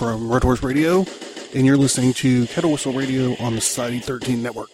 [0.00, 1.04] From Red Horse Radio,
[1.54, 4.70] and you're listening to Kettle Whistle Radio on the Society 13 network.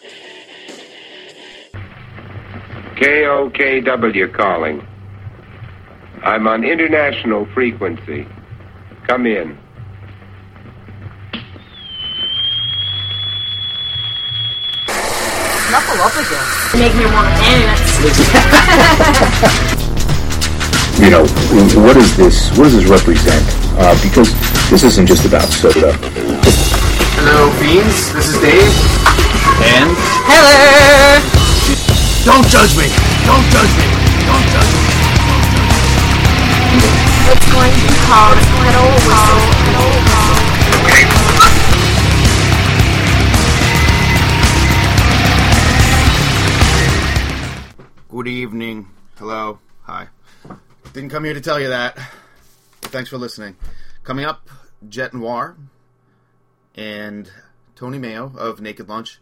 [2.95, 4.87] KOKW calling.
[6.23, 8.25] I'm on international frequency.
[9.05, 9.57] Come in.
[15.69, 16.47] Knuckle up again.
[16.79, 17.83] Make me want to dance.
[21.01, 21.25] you know,
[21.83, 23.43] what does this what does this represent?
[23.77, 25.93] Uh, because this isn't just about soda.
[27.15, 28.13] Hello, Beans.
[28.13, 28.67] This is Dave.
[29.63, 29.95] And
[30.27, 31.23] Hello.
[32.27, 32.91] don't judge me.
[33.23, 33.87] Don't judge me.
[34.27, 34.83] Don't judge me.
[37.31, 39.57] It's going to be called Kettle Whistle.
[48.09, 48.87] Good evening.
[49.17, 49.59] Hello.
[49.83, 50.07] Hi.
[50.93, 51.97] Didn't come here to tell you that.
[52.81, 53.55] Thanks for listening.
[54.07, 54.49] Coming up,
[54.87, 55.57] Jet Noir
[56.75, 57.29] and
[57.75, 59.19] Tony Mayo of Naked Lunch.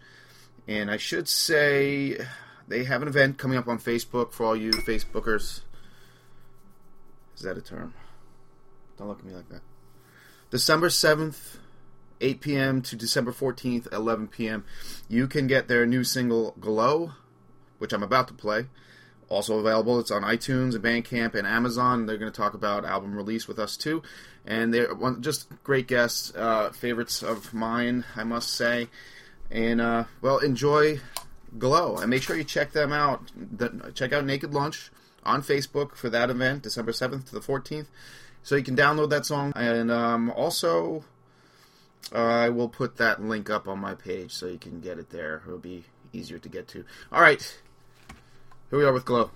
[0.67, 2.19] And I should say
[2.67, 5.61] they have an event coming up on Facebook for all you Facebookers.
[7.35, 7.95] Is that a term?
[8.95, 9.61] Don't look at me like that.
[10.51, 11.57] December 7th,
[12.21, 12.81] 8 p.m.
[12.83, 14.65] to December 14th, 11 p.m.
[15.09, 17.13] You can get their new single, Glow,
[17.79, 18.67] which I'm about to play.
[19.29, 19.99] Also available.
[19.99, 22.05] It's on iTunes and Bandcamp and Amazon.
[22.05, 24.03] They're going to talk about album release with us too,
[24.45, 28.89] and they're just great guests, uh, favorites of mine, I must say.
[29.51, 30.99] And uh, well, enjoy
[31.57, 33.31] Glow and make sure you check them out.
[33.35, 34.91] The, check out Naked Lunch
[35.23, 37.89] on Facebook for that event, December seventh to the fourteenth.
[38.43, 41.03] So you can download that song, and um, also
[42.13, 45.09] uh, I will put that link up on my page so you can get it
[45.09, 45.41] there.
[45.47, 46.85] It'll be easier to get to.
[47.11, 47.41] All right.
[48.69, 49.31] Here we are with Glow.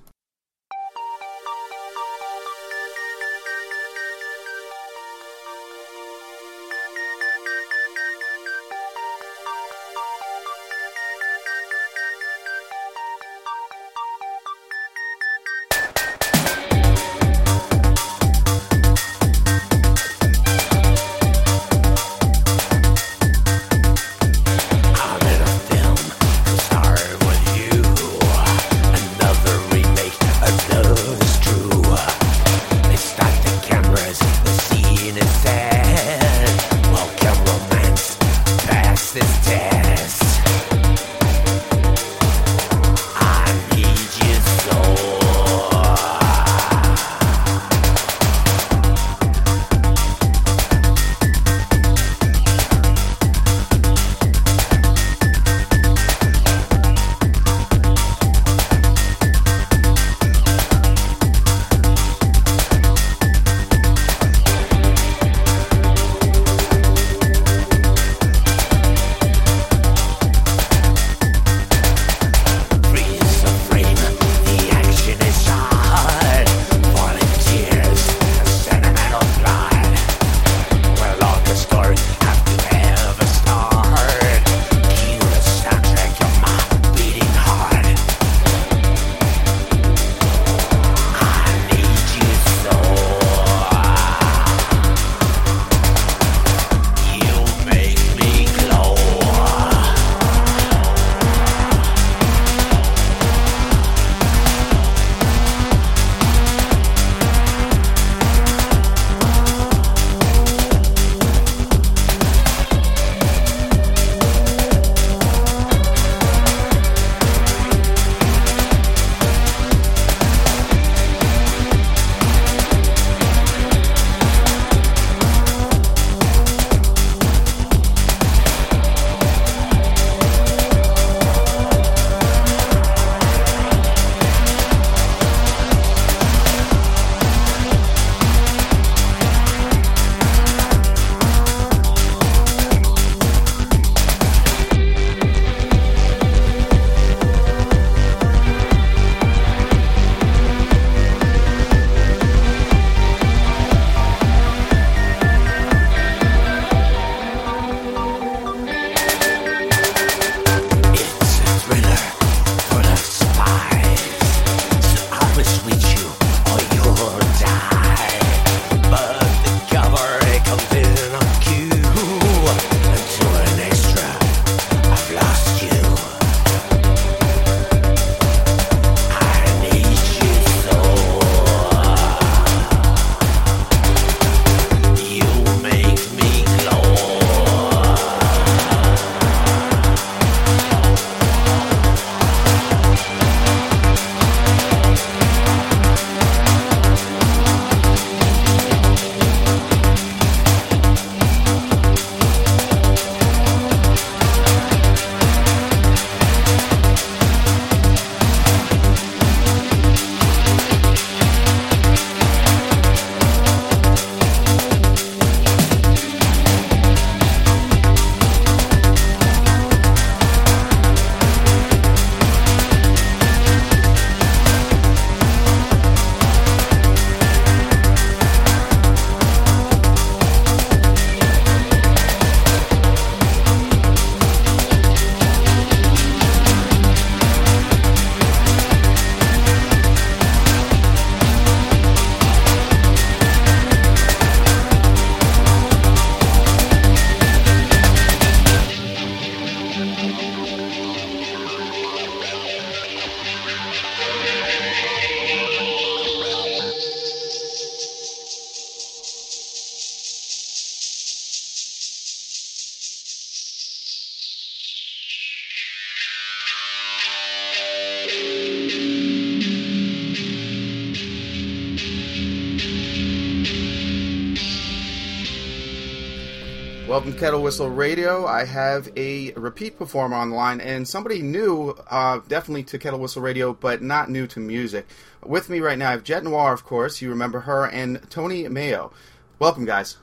[277.50, 278.28] Whistle Radio.
[278.28, 283.56] I have a repeat performer online and somebody new, uh, definitely to Kettle Whistle Radio,
[283.56, 284.86] but not new to music.
[285.26, 287.02] With me right now, I have Jet Noir, of course.
[287.02, 288.94] You remember her, and Tony Mayo.
[289.40, 289.98] Welcome, guys.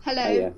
[0.00, 0.56] Hello.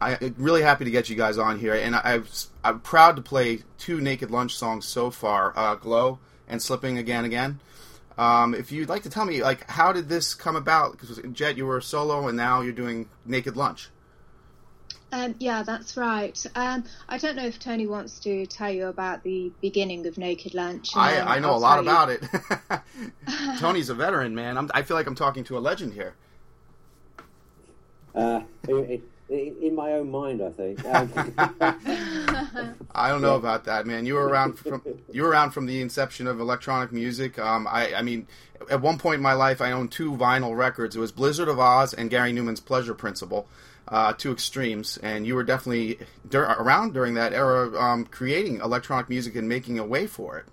[0.00, 2.20] I'm really happy to get you guys on here, and I,
[2.64, 7.26] I'm proud to play two Naked Lunch songs so far, uh, "Glow" and "Slipping Again
[7.26, 7.60] Again."
[8.16, 10.92] Um, if you'd like to tell me, like, how did this come about?
[10.92, 13.90] Because Jet, you were solo, and now you're doing Naked Lunch.
[15.10, 16.44] Um, yeah, that's right.
[16.54, 20.52] Um, I don't know if Tony wants to tell you about the beginning of Naked
[20.54, 20.94] Lunch.
[20.94, 22.82] I, I know I'll a lot tell you- about
[23.50, 23.58] it.
[23.58, 24.58] Tony's a veteran, man.
[24.58, 26.14] I'm, I feel like I'm talking to a legend here.
[28.14, 30.84] Uh, in, in, in my own mind, I think.
[30.84, 31.12] Um,
[32.94, 34.06] I don't know about that, man.
[34.06, 34.82] You were around from
[35.12, 37.38] you were around from the inception of electronic music.
[37.38, 38.26] Um, I, I mean,
[38.70, 40.96] at one point in my life, I owned two vinyl records.
[40.96, 43.46] It was Blizzard of Ozz and Gary Numan's Pleasure Principle,
[43.90, 44.96] uh, two extremes.
[44.98, 49.78] And you were definitely dur- around during that era, um, creating electronic music and making
[49.78, 50.46] a way for it.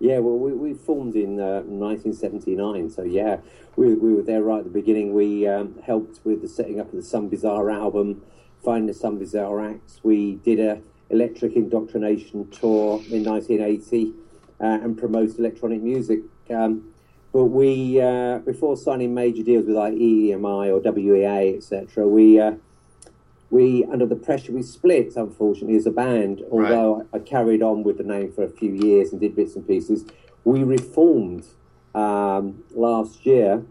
[0.00, 3.36] yeah, well, we, we formed in uh, 1979, so yeah,
[3.76, 5.12] we, we were there right at the beginning.
[5.12, 8.22] We um, helped with the setting up of the Some Bizzare album,
[8.64, 10.00] finding the Some Bizzare acts.
[10.02, 14.14] We did a electric indoctrination tour in 1980
[14.60, 16.20] uh, and promoted electronic music.
[16.48, 16.94] Um,
[17.32, 22.52] but we, uh, before signing major deals with like EMI or WEA, etc., we uh,
[23.50, 27.82] we under the pressure we split unfortunately as a band although I, I carried on
[27.82, 30.04] with the name for a few years and did bits and pieces
[30.44, 31.44] we reformed
[31.94, 33.64] um, last year.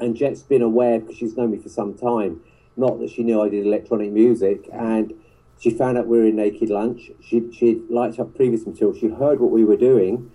[0.00, 2.40] And jet's been aware because she's known me for some time
[2.76, 5.14] not that she knew i did electronic music and
[5.60, 7.10] she found out we were in naked lunch.
[7.22, 8.96] She, she liked our previous material.
[8.98, 10.30] She heard what we were doing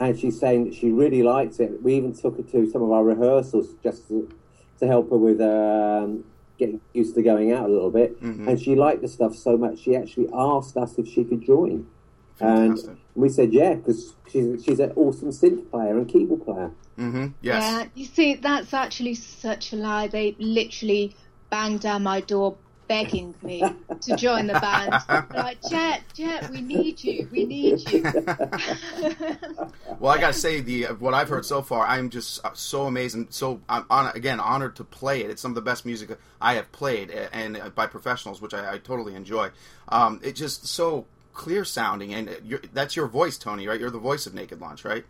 [0.00, 2.90] and she's saying that she really liked it we even took her to some of
[2.90, 4.28] our rehearsals just to,
[4.78, 6.24] to help her with um,
[6.60, 8.20] getting used to going out a little bit.
[8.22, 8.46] Mhm.
[8.46, 11.86] And she liked the stuff so much, she actually asked us if she could join.
[12.36, 12.90] Fantastic.
[12.90, 16.70] And we said, yeah, because she's, she's an awesome synth player and keyboard player.
[16.98, 17.26] Mm-hmm.
[17.40, 17.62] Yes.
[17.62, 20.06] Yeah, you see, that's actually such a lie.
[20.06, 21.16] They literally
[21.50, 22.56] banged down my door
[22.90, 23.62] begging me
[24.00, 24.92] to join the band.
[25.30, 28.02] They're like, Jet, Jet, we need you, we need you.
[30.00, 33.14] Well, I gotta say the what I've heard so far, I'm just uh, so amazed
[33.14, 35.30] and so I'm on again honored to play it.
[35.30, 38.74] It's some of the best music I have played, and uh, by professionals, which I,
[38.74, 39.50] I totally enjoy.
[39.88, 43.78] Um, it's just so clear sounding, and you're, that's your voice, Tony, right?
[43.78, 45.04] You're the voice of Naked Lunch, right?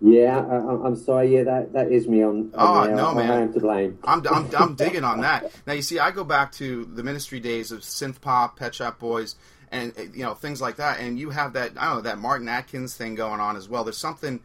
[0.00, 1.34] Yeah, I, I'm sorry.
[1.34, 2.50] Yeah, that, that is me on.
[2.54, 2.96] on Oh, there.
[2.96, 3.30] no, I, man.
[3.30, 3.98] I am to blame.
[4.04, 5.50] I'm, I'm, I'm digging on that.
[5.66, 8.98] Now, you see, I go back to the ministry days of synth pop, Pet Shop
[8.98, 9.36] Boys,
[9.72, 11.00] and uh, you know things like that.
[11.00, 13.84] And you have that, I don't know, that Martin Atkins thing going on as well.
[13.84, 14.40] There's something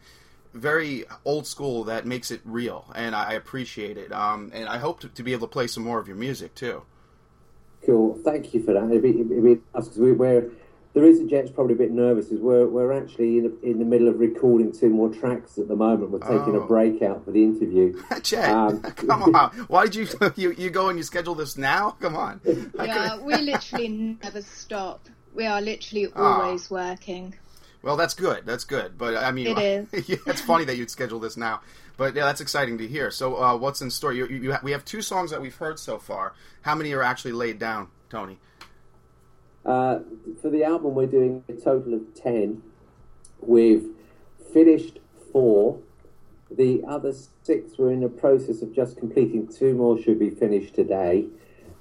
[0.54, 4.10] very old school that makes it real, and I, I appreciate it.
[4.10, 6.54] Um, and I hope to, to be able to play some more of your music
[6.54, 6.82] too.
[7.84, 8.18] Cool.
[8.24, 8.84] Thank you for that.
[8.90, 10.50] It'd be, it'd be nice 'cause we, we're
[10.94, 13.84] the reason Jet's probably a bit nervous is we're we're actually in the, in the
[13.84, 16.10] middle of recording two more tracks at the moment.
[16.10, 16.62] We're taking Oh.
[16.62, 18.00] a break out for the interview.
[18.22, 19.50] Jet, Um, come on!
[19.68, 20.06] Why did you
[20.36, 21.96] you you go and you schedule this now?
[22.00, 22.40] Come on!
[22.78, 23.88] Yeah, we literally
[24.22, 25.08] never stop.
[25.34, 26.42] We are literally Ah.
[26.42, 27.34] always working.
[27.82, 28.46] Well, that's good.
[28.46, 28.96] That's good.
[28.96, 29.58] But I mean, it
[29.92, 30.08] is.
[30.08, 31.62] yeah, it's funny that you'd schedule this now.
[31.96, 33.10] But yeah, that's exciting to hear.
[33.10, 34.12] So, uh, what's in store?
[34.12, 36.34] You, you, you ha- we have two songs that we've heard so far.
[36.62, 38.38] How many are actually laid down, Tony?
[39.64, 40.00] Uh,
[40.40, 42.62] for the album, we're doing a total of 10.
[43.40, 43.86] We've
[44.52, 44.98] finished
[45.32, 45.80] four.
[46.50, 49.48] The other six, we're in the process of just completing.
[49.48, 51.26] Two more should be finished today.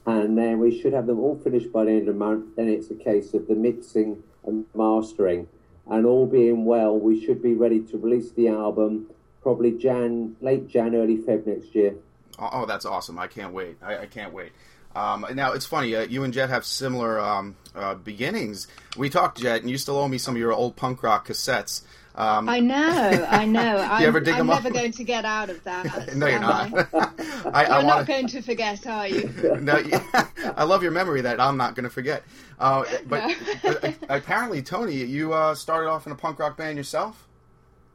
[0.05, 2.55] And then we should have them all finished by the end of the month.
[2.55, 5.47] Then it's a case of the mixing and mastering.
[5.87, 9.07] And all being well, we should be ready to release the album
[9.41, 11.95] probably Jan, late Jan, early Feb next year.
[12.39, 13.19] Oh, oh, that's awesome!
[13.19, 13.77] I can't wait.
[13.81, 14.51] I, I can't wait.
[14.95, 15.95] Um, now it's funny.
[15.95, 18.67] Uh, you and Jet have similar um, uh, beginnings.
[18.97, 21.81] We talked, Jet, and you still owe me some of your old punk rock cassettes.
[22.13, 23.77] Um, I know, I know.
[23.77, 24.63] I'm, ever dig I'm 'em up?
[24.63, 25.85] never going to get out of that.
[26.15, 26.87] no, you're am not.
[26.93, 27.09] I?
[27.53, 29.29] I, I You're want not going to forget, are you?
[29.61, 32.23] no, yeah, I love your memory that I'm not going to forget.
[32.59, 33.35] Uh, but, No.
[33.63, 37.27] but, uh, apparently, Tony, you uh, started off in a punk rock band yourself.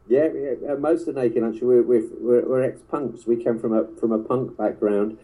[0.08, 3.26] Yeah, yeah uh, most of the Naked actually, we're, we're, we're, we're ex-punks.
[3.26, 5.18] We came from a from a punk background,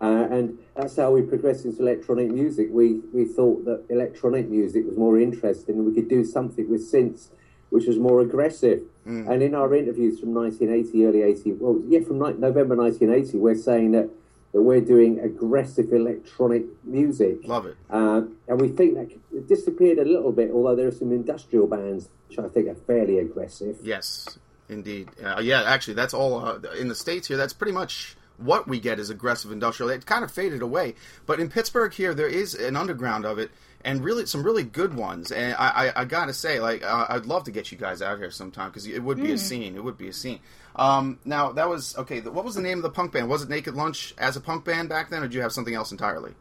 [0.00, 2.68] uh, and that's how we progressed into electronic music.
[2.70, 6.90] We we thought that electronic music was more interesting, and we could do something with
[6.92, 7.28] synths,
[7.70, 8.82] which was more aggressive.
[9.04, 13.54] And in our interviews from 1980, early 80, well, yeah, from ni- November 1980, we're
[13.54, 14.10] saying that
[14.52, 17.38] that we're doing aggressive electronic music.
[17.44, 17.76] Love it.
[17.90, 21.66] Uh, and we think that it disappeared a little bit, although there are some industrial
[21.66, 23.76] bands which I think are fairly aggressive.
[23.82, 24.38] Yes,
[24.68, 25.10] indeed.
[25.22, 27.36] Uh, yeah, actually, that's all uh, in the states here.
[27.36, 29.90] That's pretty much what we get is aggressive industrial.
[29.90, 30.94] It kind of faded away,
[31.26, 33.50] but in Pittsburgh here there is an underground of it,
[33.82, 35.30] and really some really good ones.
[35.32, 38.18] And I, I, I gotta say, like uh, I'd love to get you guys out
[38.18, 39.38] here sometime because it would be a Mm.
[39.38, 39.76] scene.
[39.76, 40.40] It would be a scene.
[40.74, 42.20] Um, now that was okay.
[42.20, 43.28] What was the name of the punk band?
[43.28, 45.74] Was it Naked Lunch as a punk band back then, or did you have something
[45.74, 46.34] else entirely?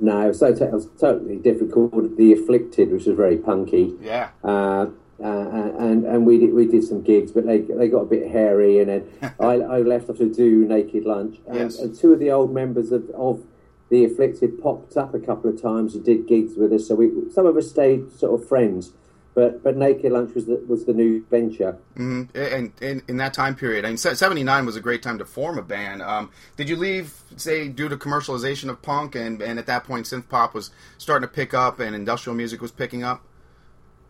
[0.00, 1.72] No, it was, so it was totally different.
[1.72, 3.94] Called The Afflicted, which was very punky.
[4.00, 4.30] Yeah.
[4.42, 4.86] Uh,
[5.22, 8.30] uh, and and we did we did some gigs, but they they got a bit
[8.30, 9.08] hairy, and then
[9.40, 11.78] I, I left off to do Naked Lunch, and, Yes.
[11.78, 13.42] and two of the old members of, of
[13.90, 16.88] the Afflicted popped up a couple of times and did gigs with us.
[16.88, 18.92] So we some of us stayed sort of friends,
[19.34, 21.76] but but Naked Lunch was the was the new venture.
[21.96, 25.18] hmm And in, in that time period, I mean, seventy nine was a great time
[25.18, 26.02] to form a band.
[26.02, 30.06] Um, did you leave, say, due to commercialization of punk, and and at that point,
[30.06, 33.22] synth pop was starting to pick up, and industrial music was picking up?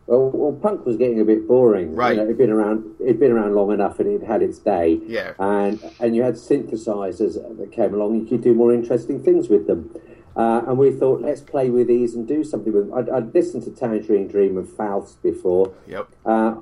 [0.06, 1.94] Well, well, punk was getting a bit boring.
[1.94, 2.10] Right.
[2.10, 2.94] You know, it'd been around.
[3.00, 5.00] It'd been around long enough, and it had its day.
[5.06, 5.32] Yeah.
[5.38, 8.20] And and you had synthesizers that came along.
[8.20, 9.90] You could do more interesting things with them.
[10.36, 12.98] Uh, and we thought, let's play with these and do something with them.
[12.98, 15.72] I'd, I'd listened to Tangerine Dream and Faust before.
[15.86, 16.08] Yep.
[16.26, 16.56] Uh,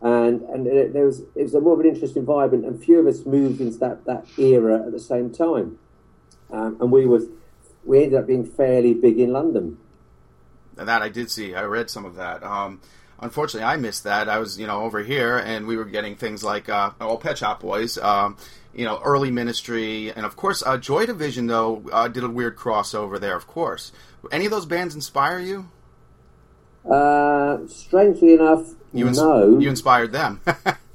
[0.00, 2.82] and and it, there was it was a more of an interesting vibe, and, and
[2.82, 5.78] few of us moved into that, that era at the same time.
[6.50, 7.26] Um, and we was
[7.84, 9.78] we ended up being fairly big in London.
[10.76, 11.54] That I did see.
[11.54, 12.42] I read some of that.
[12.42, 12.80] Um,
[13.20, 14.28] unfortunately, I missed that.
[14.28, 17.38] I was, you know, over here, and we were getting things like, uh, oh, Pet
[17.38, 18.36] Shop Boys, um,
[18.74, 22.56] you know, early Ministry, and of course, uh, Joy Division though uh, did a weird
[22.56, 23.36] crossover there.
[23.36, 23.92] Of course,
[24.30, 25.68] any of those bands inspire you?
[26.88, 29.58] Uh, strangely enough, You, ins- no.
[29.58, 30.40] you inspired them.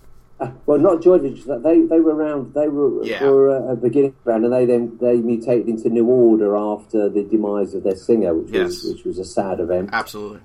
[0.66, 1.62] Well, not Division.
[1.64, 2.54] They they were around.
[2.54, 3.24] They were Yeah.
[3.30, 7.24] were a, a beginning band, and they then they mutated into New Order after the
[7.24, 8.84] demise of their singer, which Yes.
[8.84, 9.90] was which was a sad event.
[9.94, 10.40] Absolutely.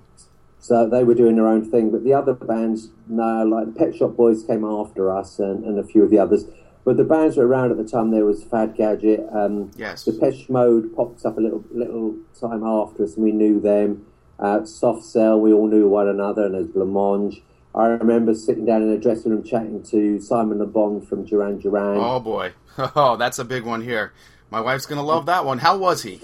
[0.59, 4.15] So they were doing their own thing, but the other bands, no, like Pet Shop
[4.15, 6.45] Boys came after us, and, and a few of the others.
[6.85, 8.11] But the bands were around at the time.
[8.11, 9.27] There was Fad Gadget.
[9.33, 10.05] Um, Yes.
[10.05, 14.05] Depeche Mode popped up a little little time after us, and we knew them.
[14.39, 17.43] Uh, Soft Cell, we all knew one another, and there's Blancmange.
[17.75, 21.59] I remember sitting down in a dressing room chatting to Simon Le Bon from Duran
[21.59, 21.99] Duran.
[21.99, 22.53] Oh boy.
[22.97, 24.13] Oh, that's a big one here.
[24.51, 25.59] My wife's gonna love that one.
[25.59, 26.21] How was he?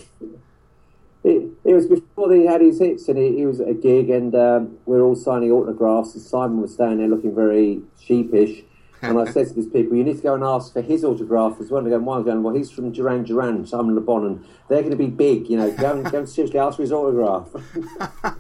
[1.23, 4.11] It, it was before he had his hits, and he, he was at a gig,
[4.11, 8.63] and um, we are all signing autographs, and Simon was standing there looking very sheepish.
[9.03, 11.61] And I said to these people, "You need to go and ask for his autograph
[11.61, 14.01] as well." And they go, "Why?" I'm going, "Well, he's from Duran Duran, Simon Le
[14.01, 15.49] Bon, and they're going to be big.
[15.49, 17.49] You know, go and, go and seriously ask for his autograph."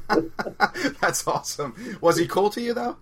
[1.00, 1.98] That's awesome.
[2.00, 2.96] Was he cool to you though?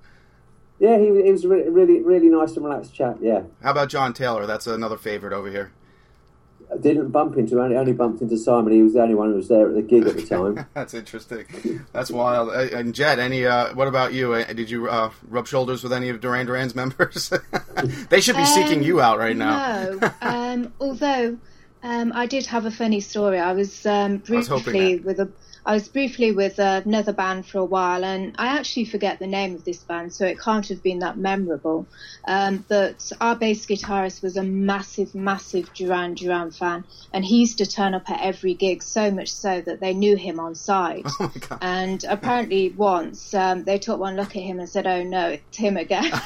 [0.79, 3.19] yeah, he, he was a really, really, really nice and relaxed chap.
[3.21, 4.47] Yeah, How about John Taylor?
[4.47, 5.73] That's another favorite over here.
[6.73, 7.61] I didn't bump into him.
[7.65, 8.73] Only, only bumped into Simon.
[8.73, 10.67] He was the only one who was there at the gig at the time.
[10.75, 11.45] That's interesting.
[11.93, 12.51] That's wild.
[12.51, 13.47] Uh, And Jet, any?
[13.47, 14.33] Uh, what about you?
[14.35, 17.33] Uh, Did you uh, rub shoulders with any of Duran Duran's members?
[18.11, 19.91] they should be seeking Um, you out right now.
[20.01, 21.39] No, um, although
[21.83, 23.39] um, I did have a funny story.
[23.39, 25.29] I was um, was hoping briefly with a.
[25.67, 29.55] I was briefly with another band for a while, and I actually forget the name
[29.55, 31.87] of this band, so it can't have been that memorable.
[32.27, 37.59] Um, but our bass guitarist was a massive, massive Duran Duran fan, and he used
[37.59, 41.07] to turn up at every gig, so much so that they knew him on site.
[41.51, 41.59] Oh.
[41.61, 45.57] And apparently, once um, they took one look at him and said, "Oh no, it's
[45.57, 46.11] him again."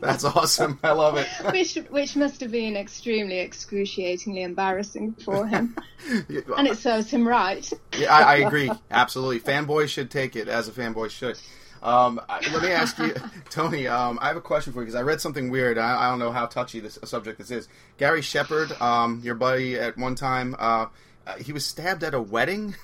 [0.00, 0.78] That's awesome.
[0.82, 1.26] I love it.
[1.52, 5.76] which which must have been extremely excruciatingly embarrassing for him,
[6.08, 7.70] and it serves him right.
[7.96, 8.70] Yeah, I, I agree.
[8.90, 9.40] Absolutely.
[9.40, 11.38] Fanboys should take it as a fanboy should.
[11.82, 13.14] Um, let me ask you,
[13.50, 13.86] Tony.
[13.88, 15.78] Um, I have a question for you because I read something weird.
[15.78, 17.68] I, I don't know how touchy this subject this is.
[17.96, 20.86] Gary Shepard, um, your buddy at one time, uh,
[21.26, 22.74] uh, he was stabbed at a wedding.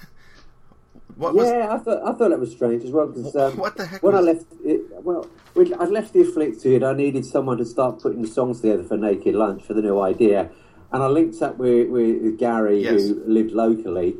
[1.16, 1.49] What was?
[1.49, 4.02] yeah, I thought I thought that was strange as well because um, What the heck
[4.02, 5.26] when I left, it, well,
[5.57, 6.83] I'd left the afflicted.
[6.83, 9.99] I needed someone to start putting the songs together for Naked Lunch for the new
[10.00, 10.50] idea,
[10.93, 13.09] and I linked up with, with Gary Yes.
[13.09, 14.16] who lived locally,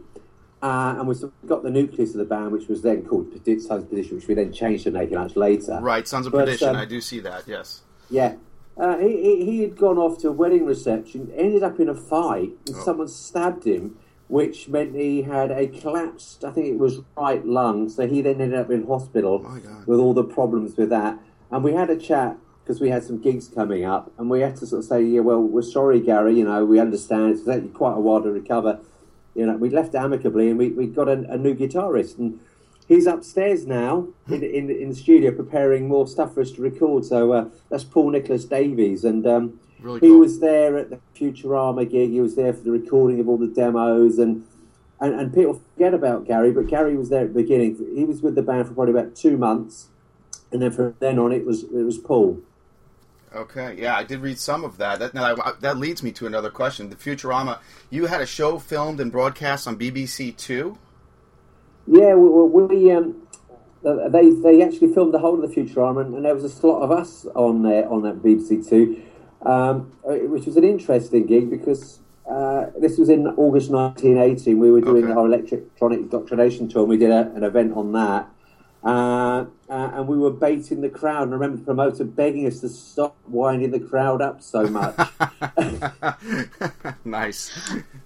[0.63, 3.33] uh, and we sort of got the nucleus of the band, which was then called
[3.45, 5.79] Sons of Perdition, which we then changed to Naked Lunch later.
[5.83, 6.71] Right, Sons of But, Perdition.
[6.71, 7.45] um, I do see that.
[7.47, 7.83] Yes.
[8.11, 8.35] Yeah.
[8.79, 11.95] Uh, he, he, he had gone off to a wedding reception, ended up in a
[11.95, 12.85] fight, and Oh.
[12.85, 13.97] someone stabbed him,
[14.29, 17.89] which meant he had a collapsed, I think it was right lung.
[17.89, 19.39] So he then ended up in hospital
[19.87, 21.19] with all the problems with that.
[21.51, 24.57] And we had a chat because we had some gigs coming up, and we had
[24.57, 27.69] to sort of say, yeah, well, we're sorry, Gary, you know, we understand it's taken
[27.71, 28.81] quite a while to recover.
[29.37, 32.41] You know, we left amicably, and we, we got a, a new guitarist, and
[32.89, 37.05] he's upstairs now in, in, in the studio preparing more stuff for us to record.
[37.05, 40.21] So uh, that's Paul Nicholas Davies, and um, Really he cool.
[40.21, 42.11] was there at the Futurama gig.
[42.11, 44.47] He was there for the recording of all the demos, and,
[45.01, 47.77] and and people forget about Gary, but Gary was there at the beginning.
[47.95, 49.89] He was with the band for probably about two months,
[50.51, 52.41] and then from then on, it was it was Paul.
[53.35, 54.99] Okay, yeah, I did read some of that.
[55.01, 56.89] That now that leads me to another question.
[56.91, 57.59] The Futurama,
[57.91, 60.79] you had a show filmed and broadcast on BBC Two.
[61.87, 63.27] Yeah, we, we, we um,
[63.85, 66.49] uh, they they actually filmed the whole of the Futurama, and, and there was a
[66.49, 69.03] slot of us on there on that BBC Two,
[69.43, 71.99] um, uh, which was an interesting gig because
[72.31, 74.55] uh, this was in August 1980.
[74.55, 75.13] We were doing Okay.
[75.13, 76.83] our electronic indoctrination tour.
[76.83, 78.29] and We did a, an event on that.
[78.85, 81.25] Uh, uh, and we were baiting the crowd.
[81.25, 84.97] And I remember the promoter begging us to stop winding the crowd up so much.
[87.05, 87.51] nice.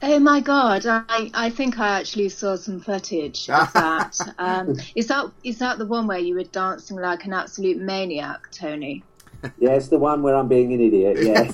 [0.02, 0.86] Oh my god!
[0.86, 4.16] I, I think I actually saw some footage of that.
[4.38, 8.50] Um, is that is that the one where you were dancing like an absolute maniac,
[8.50, 9.04] Tony?
[9.58, 11.18] yeah, it's the one where I'm being an idiot.
[11.20, 11.52] Yes.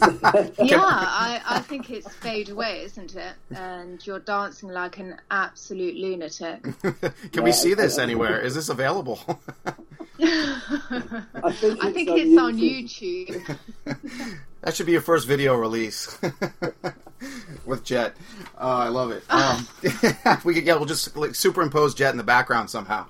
[0.66, 3.34] Yeah, I, I think it's fade away, isn't it?
[3.54, 6.62] And you're dancing like an absolute lunatic.
[7.32, 8.40] Can we see this anywhere?
[8.40, 9.20] Is this available?
[10.18, 13.58] I think I think on it's on YouTube.
[14.62, 16.18] that should be your first video release
[17.64, 18.16] with Jet.
[18.58, 19.22] Oh, I love it.
[19.28, 19.66] Um,
[20.44, 23.06] we could, yeah, we'll just like, superimpose Jet in the background somehow.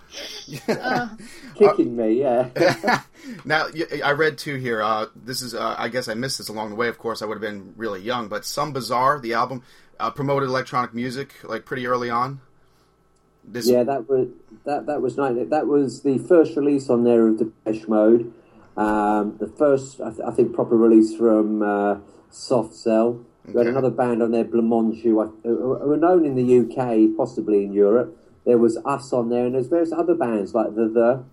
[1.58, 2.50] Kicking me, yeah.
[3.44, 3.66] Now,
[4.04, 4.82] I read too here.
[4.82, 6.88] Uh, this is, uh, I guess, I missed this along the way.
[6.88, 9.20] Of course, I would have been really young, but Some Bizzare.
[9.20, 9.62] The album
[9.98, 12.40] uh, promoted electronic music like pretty early on.
[13.44, 14.28] This, Yeah, that was
[14.64, 15.36] that that was nice.
[15.48, 18.32] That was the first release on there of the Depeche Mode.
[18.76, 21.98] Um, the first, I, th- I think, proper release from uh,
[22.30, 23.24] Soft Cell.
[23.46, 27.16] We had another band on there, Blancmange, who, who who were known in the UK,
[27.16, 28.18] possibly in Europe.
[28.44, 31.24] There was us on there, and there's various other bands like the the,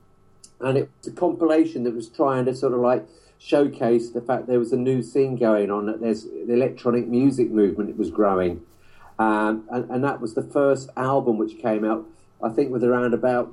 [0.63, 3.05] and it was a compilation that was trying to sort of like
[3.37, 5.85] showcase the fact there was a new scene going on.
[5.85, 8.61] That there's the electronic music movement was growing.
[9.19, 12.05] Um, and, and that was the first album which came out,
[12.41, 13.51] I think, with around about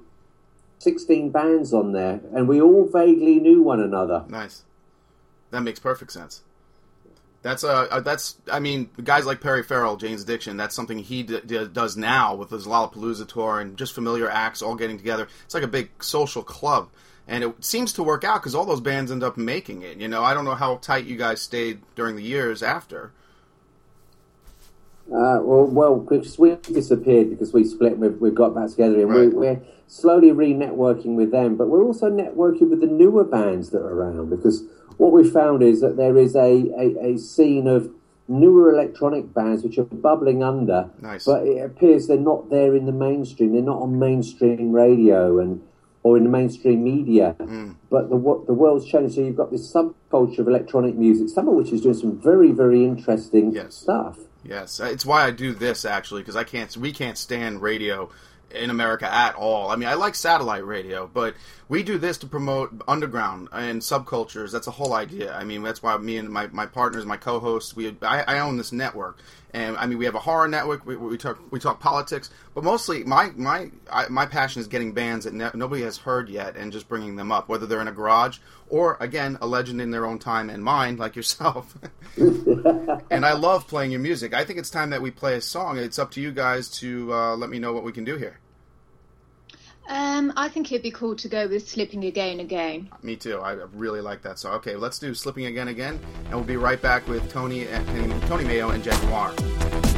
[0.79, 4.25] 16 bands on there, and we all vaguely knew one another.
[4.29, 4.63] Nice.
[5.51, 6.43] That makes perfect sense.
[7.43, 10.59] That's uh, uh, that's I mean, guys like Perry Farrell, Jane's Addiction.
[10.59, 14.61] That's something he d- d- does now with his Lollapalooza tour and just familiar acts
[14.61, 15.27] all getting together.
[15.47, 16.91] It's like a big social club,
[17.27, 19.97] and it seems to work out because all those bands end up making it.
[19.97, 23.13] You know, I don't know how tight you guys stayed during the years after.
[25.09, 29.09] Uh, well, well, because we disappeared because we split we've, we've got back together, and
[29.11, 29.21] Right.
[29.29, 31.57] we, we're slowly re-networking with them.
[31.57, 34.63] But we're also networking with the newer bands that are around because
[35.01, 36.53] what we found is that there is a,
[36.85, 37.91] a, a scene of
[38.29, 41.25] newer electronic bands which are bubbling under, Nice.
[41.25, 43.53] but it appears they're not there in the mainstream.
[43.53, 45.63] They're not on mainstream radio and
[46.03, 47.35] or in the mainstream media.
[47.41, 47.77] Mm.
[47.91, 51.49] But the wo- the world's changed, so you've got this subculture of electronic music, some
[51.49, 53.75] of which is doing some very very interesting Yes.
[53.75, 54.19] stuff.
[54.45, 56.75] Yes, it's why I do this actually because I can't.
[56.77, 58.11] We can't stand radio
[58.53, 59.71] in America at all.
[59.71, 61.35] I mean, I like satellite radio, but
[61.69, 64.53] we do this to promote underground and subcultures.
[64.53, 65.35] That's the whole idea.
[65.35, 68.57] I mean, that's why me and my, my partners, my co-hosts, we I, I own
[68.57, 69.19] this network,
[69.55, 70.87] and I mean, we have a horror network.
[70.87, 74.93] We, we talk we talk politics, but mostly my my I, my passion is getting
[74.93, 77.89] bands that ne- nobody has heard yet and just bringing them up, whether they're in
[77.89, 81.77] a garage or again a legend in their own time and mine, like yourself.
[82.17, 84.35] and I love playing your music.
[84.35, 85.79] I think it's time that we play a song.
[85.79, 88.39] It's up to you guys to uh, let me know what we can do here.
[89.91, 92.89] Um, I think it'd be cool to go with Slipping Again Again.
[93.03, 93.41] Me too.
[93.41, 94.55] I really like that song.
[94.55, 98.23] Okay, let's do "Slipping Again Again," and we'll be right back with Tony and, and
[98.23, 99.90] Tony Mayo and Jet Noir.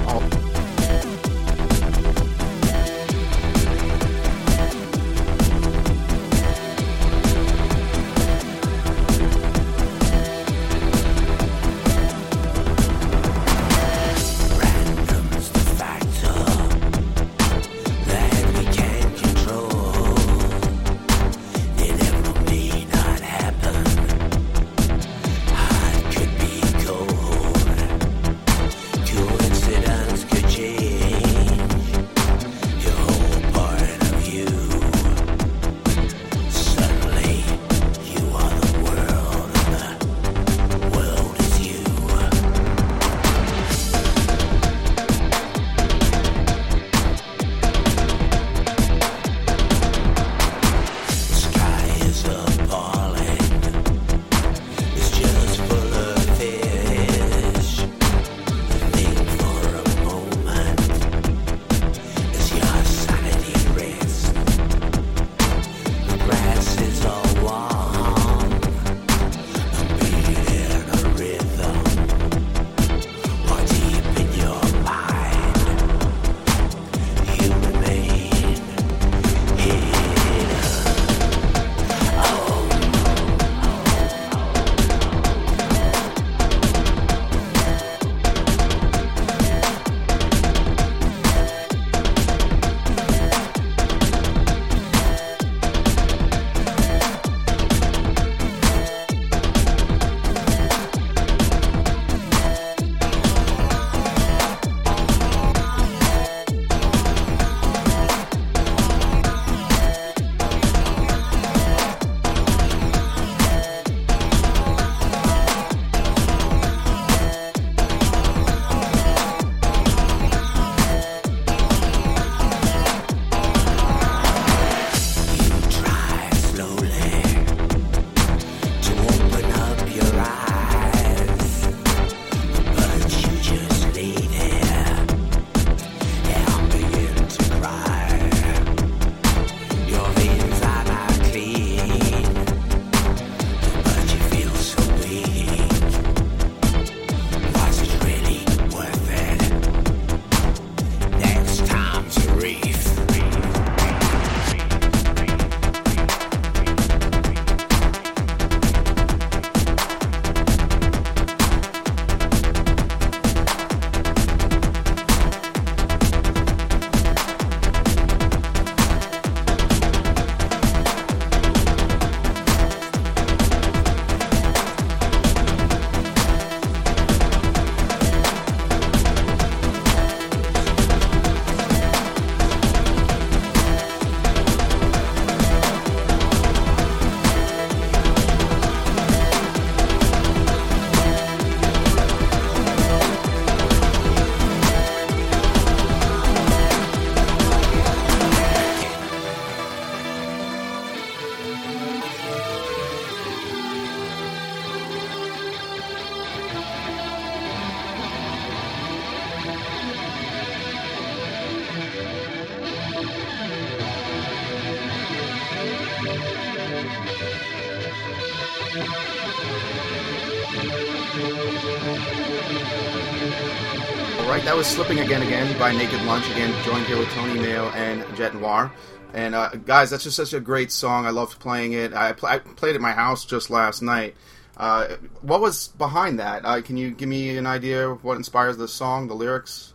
[226.12, 226.30] Lunch.
[226.32, 228.70] Again, joined here with Tony Mayo and Jet Noir.
[229.14, 231.06] And uh, guys, that's just such a great song.
[231.06, 231.94] I loved playing it.
[231.94, 234.14] I, pl- I played it at my house just last night.
[234.58, 236.44] Uh, what was behind that?
[236.44, 239.72] Uh, can you give me an idea of what inspires the song, the lyrics?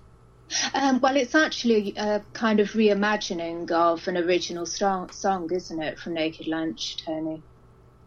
[0.75, 5.97] Um, well, it's actually a kind of reimagining of an original song, song isn't it,
[5.97, 7.41] from Naked Lunch, Tony?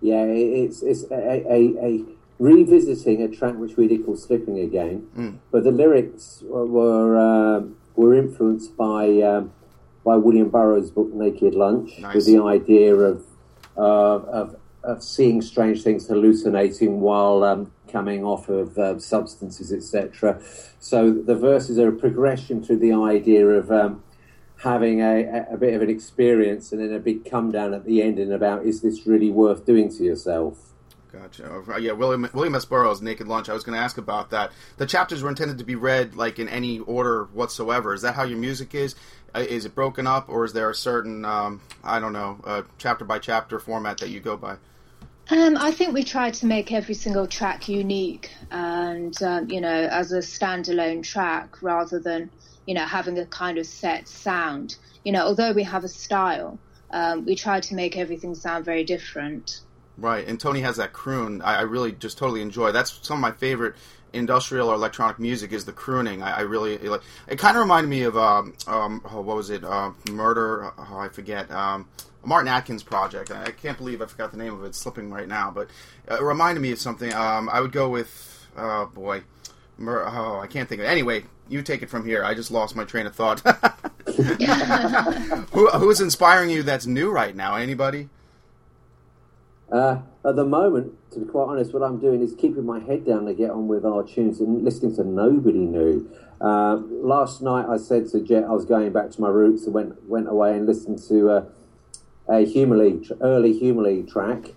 [0.01, 1.15] Yeah, it's it's a,
[1.51, 2.05] a, a
[2.39, 5.39] revisiting a track which we did called "Slipping Again," Mm.
[5.51, 9.53] but the lyrics were were, um, were influenced by um,
[10.05, 12.15] by William Burroughs' book "Naked Lunch," Nice.
[12.15, 13.25] with the idea of
[13.77, 13.81] uh,
[14.41, 20.41] of of seeing strange things, hallucinating while um, coming off of uh, substances, etc.
[20.81, 24.03] So the verses are a progression through the idea of um,
[24.63, 27.85] having a, a- a bit of an experience and then a big come down at
[27.85, 30.70] the end and about is this really worth doing to yourself?
[31.13, 31.63] Gotcha.
[31.69, 32.65] Uh, Yeah, William William S.
[32.65, 33.49] Burroughs, Naked Lunch.
[33.49, 34.53] I was going to ask about that.
[34.77, 37.95] The chapters were intended to be read like in any order whatsoever.
[37.95, 38.95] Is that how your music is?
[39.35, 42.63] Uh, Is it broken up, or is there a certain um, I don't know uh,
[42.79, 44.57] chapter by chapter format that you go by?
[45.31, 49.69] Um, I think we tried to make every single track unique and, um, you know,
[49.69, 52.31] as a standalone track rather than,
[52.67, 54.77] you know, having a kind of set sound.
[55.05, 56.59] You know, although we have a style,
[56.91, 59.61] um, we try to make everything sound very different.
[60.01, 61.43] Right, and Tony has that croon.
[61.43, 62.73] I, I really just totally enjoy.
[62.73, 63.75] That's some of my favorite
[64.15, 66.23] industrial or electronic music is the crooning.
[66.23, 67.03] I, I really like.
[67.29, 69.63] It kind of reminded me of um, um, oh, what was it?
[69.63, 70.73] Uh, Murder.
[70.79, 71.51] Oh, I forget.
[71.51, 71.87] Um,
[72.25, 73.31] Martin Atkins project.
[73.31, 74.69] I, I can't believe I forgot the name of it.
[74.69, 75.69] It's slipping right now, but
[76.11, 77.13] it reminded me of something.
[77.13, 78.49] Um, I would go with.
[78.57, 79.23] Oh boy.
[79.77, 80.91] Mur- oh, I can't think of it.
[80.91, 82.25] Anyway, you take it from here.
[82.25, 83.41] I just lost my train of thought.
[85.53, 87.57] Who, who's inspiring you that's new right now?
[87.57, 88.09] Anybody?
[89.71, 93.07] Uh, at the moment, to be quite honest, what I'm doing is keeping my head
[93.07, 96.11] down to get on with our tunes and listening to nobody new.
[96.41, 99.75] Uh, last night, I said to Jet I was going back to my roots and
[99.75, 101.45] went went away and listened to uh,
[102.29, 104.49] a Human League, early Human League track,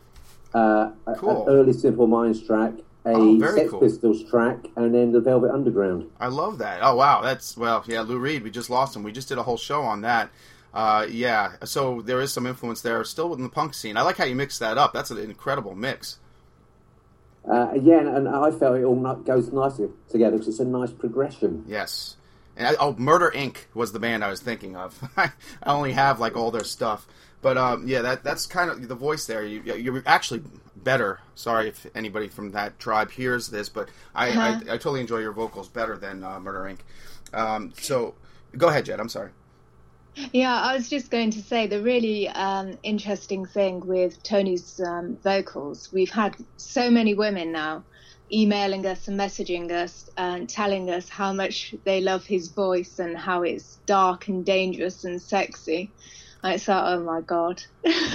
[0.53, 1.47] uh, Cool.
[1.47, 2.73] an early Simple Minds track,
[3.05, 3.79] a Oh, Sex cool.
[3.81, 6.09] Pistols track, and then the Velvet Underground.
[6.19, 6.79] I love that.
[6.81, 8.01] Oh wow, that's well, yeah.
[8.01, 9.03] Lou Reed, we just lost him.
[9.03, 10.29] We just did a whole show on that.
[10.73, 13.95] Uh, yeah, so there is some influence there, still within the punk scene.
[13.95, 14.91] I like how you mix that up.
[14.93, 16.17] That's an incredible mix.
[17.47, 20.91] Uh, yeah, and, and I felt it all goes nicely together because it's a nice
[20.91, 21.63] progression.
[21.67, 22.15] Yes.
[22.55, 23.57] And I, oh, Murder Inc.
[23.73, 24.97] was the band I was thinking of.
[25.17, 25.31] I
[25.65, 27.05] only have like all their stuff,
[27.41, 29.43] but um, yeah, that that's kind of the voice there.
[29.43, 30.41] You, you're actually
[30.75, 31.19] better.
[31.35, 34.39] Sorry if anybody from that tribe hears this, but I, Uh-huh.
[34.41, 37.37] I, I totally enjoy your vocals better than uh, Murder Inc.
[37.37, 38.15] Um, so
[38.57, 38.99] go ahead, Jet.
[38.99, 39.31] I'm sorry.
[40.31, 45.17] Yeah, I was just going to say the really um, interesting thing with Tony's um,
[45.23, 47.83] vocals, we've had so many women now
[48.31, 53.17] emailing us and messaging us and telling us how much they love his voice and
[53.17, 55.91] how it's dark and dangerous and sexy.
[56.43, 57.63] I thought, oh my god.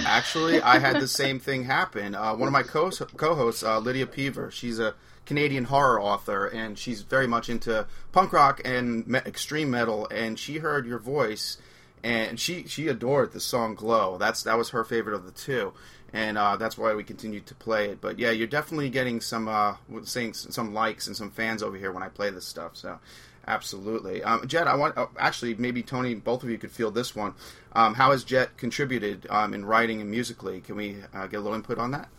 [0.05, 2.13] Actually, I had the same thing happen.
[2.13, 4.93] Uh, one of my co- co-hosts, uh, Lydia Peaver, she's a
[5.25, 10.07] Canadian horror author, and she's very much into punk rock and me- extreme metal.
[10.11, 11.57] And she heard your voice,
[12.03, 15.73] and she she adored the song "Glow." That's that was her favorite of the two,
[16.13, 18.01] and uh, that's why we continued to play it.
[18.01, 21.91] But yeah, you're definitely getting some uh, saying some likes and some fans over here
[21.91, 22.75] when I play this stuff.
[22.75, 22.99] So.
[23.47, 24.67] Absolutely, um, Jet.
[24.67, 27.33] I want oh, actually maybe Tony, both of you could feel this one.
[27.73, 30.61] Um, how has Jet contributed um, in writing and musically?
[30.61, 32.09] Can we uh, get a little input on that?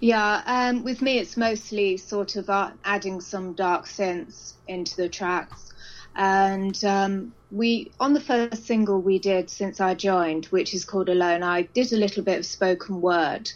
[0.00, 5.08] Yeah, um, with me, it's mostly sort of uh, adding some dark synths into the
[5.08, 5.72] tracks.
[6.16, 11.08] And um, we, on the first single we did since I joined, which is called
[11.08, 13.50] Alone, I did a little bit of spoken word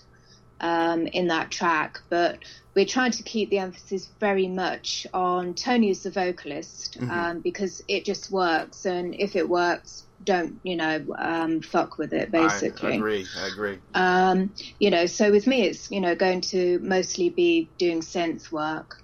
[0.60, 2.38] um, in that track, but
[2.74, 7.10] we're trying to keep the emphasis very much on Tony as the vocalist Mhm.
[7.10, 8.84] um, because it just works.
[8.86, 12.94] And if it works, don't, you know, um, fuck with it, basically.
[12.94, 13.26] I agree.
[13.36, 13.78] I agree.
[13.94, 18.50] Um, you know, so with me, it's you know going to mostly be doing synth
[18.50, 19.02] work.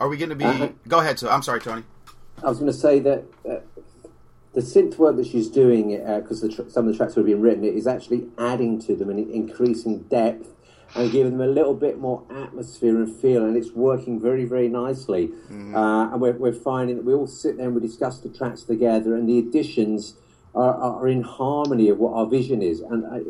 [0.00, 0.44] Are we going to be?
[0.44, 0.68] Uh-huh.
[0.88, 1.18] Go ahead.
[1.18, 1.82] So I'm sorry, Tony.
[2.44, 3.56] I was going to say that uh,
[4.54, 7.40] the synth work that she's doing, because the tr- some of the tracks have been
[7.40, 10.48] written, it is actually adding to them and increasing depth
[10.94, 14.68] and giving them a little bit more atmosphere and feel, and it's working very, very
[14.68, 15.30] nicely.
[15.74, 18.62] Uh, and we're, we're finding that we all sit there and we discuss the tracks
[18.62, 20.16] together, and the additions
[20.54, 22.80] are, are in harmony of what our vision is.
[22.80, 23.20] And uh,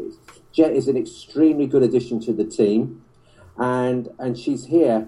[0.52, 3.04] Jet is an extremely good addition to the team,
[3.56, 5.06] and and she's here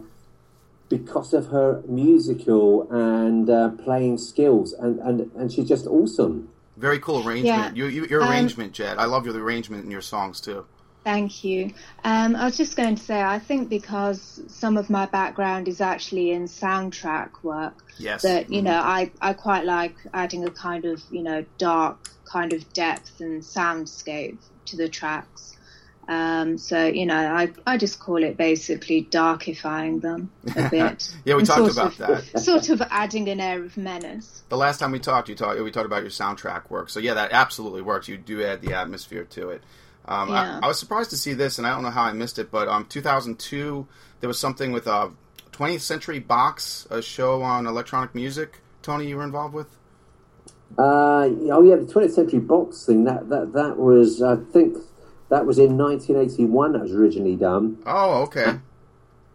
[0.88, 6.49] because of her musical and uh, playing skills, and, and, and she's just awesome.
[6.77, 7.77] Very cool arrangement.
[7.77, 7.85] Yeah.
[7.85, 8.99] You, you, your Um, arrangement, Jet.
[8.99, 10.66] I love your arrangement in your songs too.
[11.05, 11.70] Thank you.
[12.03, 15.83] Um, I was just going to say, I think because some of my background is
[15.83, 18.23] actually in soundtrack work, Yes.
[18.23, 18.64] that you Mhm.
[18.64, 23.20] know, I I quite like adding a kind of you know dark kind of depth
[23.20, 25.57] and soundscape to the tracks.
[26.08, 31.14] Um, so you know, I I just call it basically darkifying them a bit.
[31.24, 32.40] Yeah, we And talked about of- that.
[32.42, 34.42] Sort of adding an air of menace.
[34.48, 36.90] The last time we talked, you talked we talked about your soundtrack work.
[36.90, 38.08] So yeah, that absolutely works.
[38.08, 39.62] You do add the atmosphere to it.
[40.06, 40.58] Um, Yeah.
[40.62, 42.50] I, I was surprised to see this, and I don't know how I missed it,
[42.50, 43.86] but um, 2002
[44.20, 45.10] there was something with a
[45.52, 48.60] 20th Century Box, a show on electronic music.
[48.82, 49.68] Tony, you were involved with.
[50.76, 53.04] Uh, oh yeah, the 20th century Box thing.
[53.04, 54.76] That that that was I think
[55.30, 56.72] that was in 1981.
[56.72, 58.58] That was originally done, Oh, okay.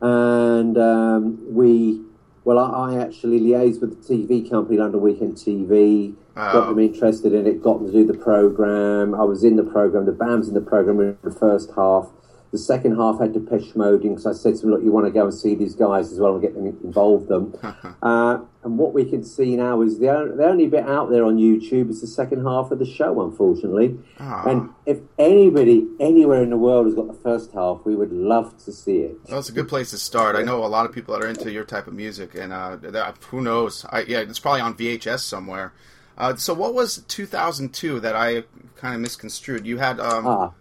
[0.02, 2.02] and um, we.
[2.46, 6.70] Well, I, I actually liaised with the TV company, London Weekend TV, got Oh.
[6.70, 9.14] them interested in it, got them to do the program.
[9.14, 10.06] I was in the program.
[10.06, 12.08] The band's in the program in the first half.
[12.52, 15.06] The second half had Depeche Mode in because I said to them, "Look, you want
[15.06, 17.54] to go and see these guys as well and get them involved them."
[18.02, 21.24] uh, and what we can see now is the, on- the only bit out there
[21.26, 23.98] on YouTube is the second half of the show, unfortunately.
[24.20, 24.44] Ah.
[24.50, 28.58] And if anybody anywhere in the world has got the first half, we would love
[28.66, 29.18] to see it.
[29.30, 30.36] Well, it's a good place to start.
[30.36, 32.78] I know a lot of people that are into your type of music, and uh,
[32.82, 33.86] that, who knows?
[33.90, 35.72] I, yeah, it's probably on VHS somewhere.
[36.18, 38.44] Uh, so, what was 2002 that I
[38.76, 39.66] kind of misconstrued?
[39.66, 40.52] You had um, Ah,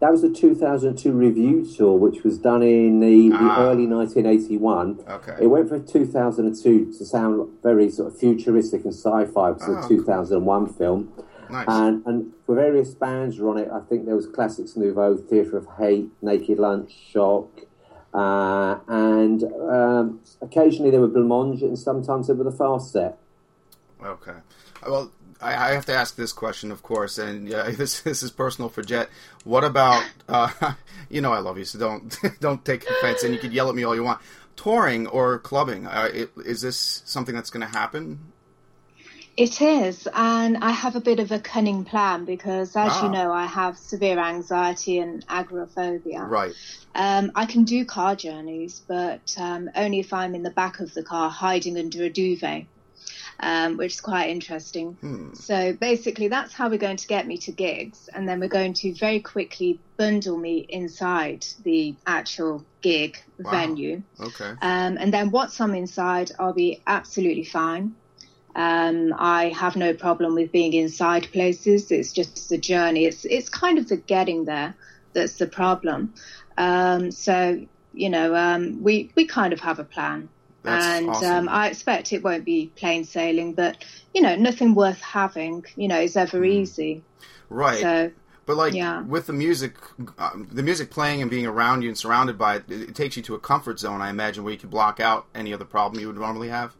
[0.00, 3.62] that was the 2002 review tour, which was done in the, the Ah.
[3.64, 5.00] early 1981.
[5.08, 5.36] Okay.
[5.40, 9.50] It went for 2002 to sound very sort of futuristic and sci-fi.
[9.50, 11.12] Was Oh, a 2001 film.
[11.50, 11.64] Nice.
[11.68, 13.70] And, and for various bands were on it.
[13.72, 17.48] I think there was Classix Nouveaux, Theatre of Hate, Naked Lunch, Shock,
[18.14, 23.18] uh, and um, occasionally there were Blancmange, and sometimes there were the Fast Set.
[24.04, 24.34] Okay.
[24.86, 28.30] Well, I, I have to ask this question, of course, and yeah, this this is
[28.30, 29.08] personal for Jet.
[29.44, 30.74] What about uh,
[31.08, 33.74] you know I love you, so don't don't take offense, and you can yell at
[33.74, 34.20] me all you want.
[34.56, 38.18] Touring or clubbing, uh, it, is this something that's going to happen?
[39.36, 43.04] It is, and I have a bit of a cunning plan because, as Ah.
[43.04, 46.24] you know, I have severe anxiety and agoraphobia.
[46.24, 46.52] Right.
[46.96, 50.92] Um, I can do car journeys, but um, only if I'm in the back of
[50.92, 52.66] the car hiding under a duvet,
[53.40, 54.94] um, which is quite interesting.
[55.00, 55.34] Hmm.
[55.34, 58.74] So basically, that's how we're going to get me to gigs, and then we're going
[58.74, 63.50] to very quickly bundle me inside the actual gig Wow.
[63.50, 64.02] venue.
[64.20, 64.50] Okay.
[64.62, 67.94] Um, and then once I'm inside, I'll be absolutely fine.
[68.56, 71.92] Um, I have no problem with being inside places.
[71.92, 73.04] It's just the journey.
[73.04, 74.74] It's it's kind of the getting there
[75.12, 76.14] that's the problem.
[76.56, 80.28] Um, so you know, um, we we kind of have a plan,
[80.62, 81.30] That's and awesome.
[81.30, 83.54] um, I expect it won't be plain sailing.
[83.54, 87.02] But you know, nothing worth having, you know, is ever easy.
[87.48, 87.80] Right.
[87.80, 88.10] So
[88.46, 89.02] But like Yeah.
[89.02, 89.76] with the music,
[90.18, 93.22] um, the music playing and being around you and surrounded by it, it takes you
[93.24, 94.00] to a comfort zone.
[94.00, 96.74] I imagine where you can block out any other problem you would normally have.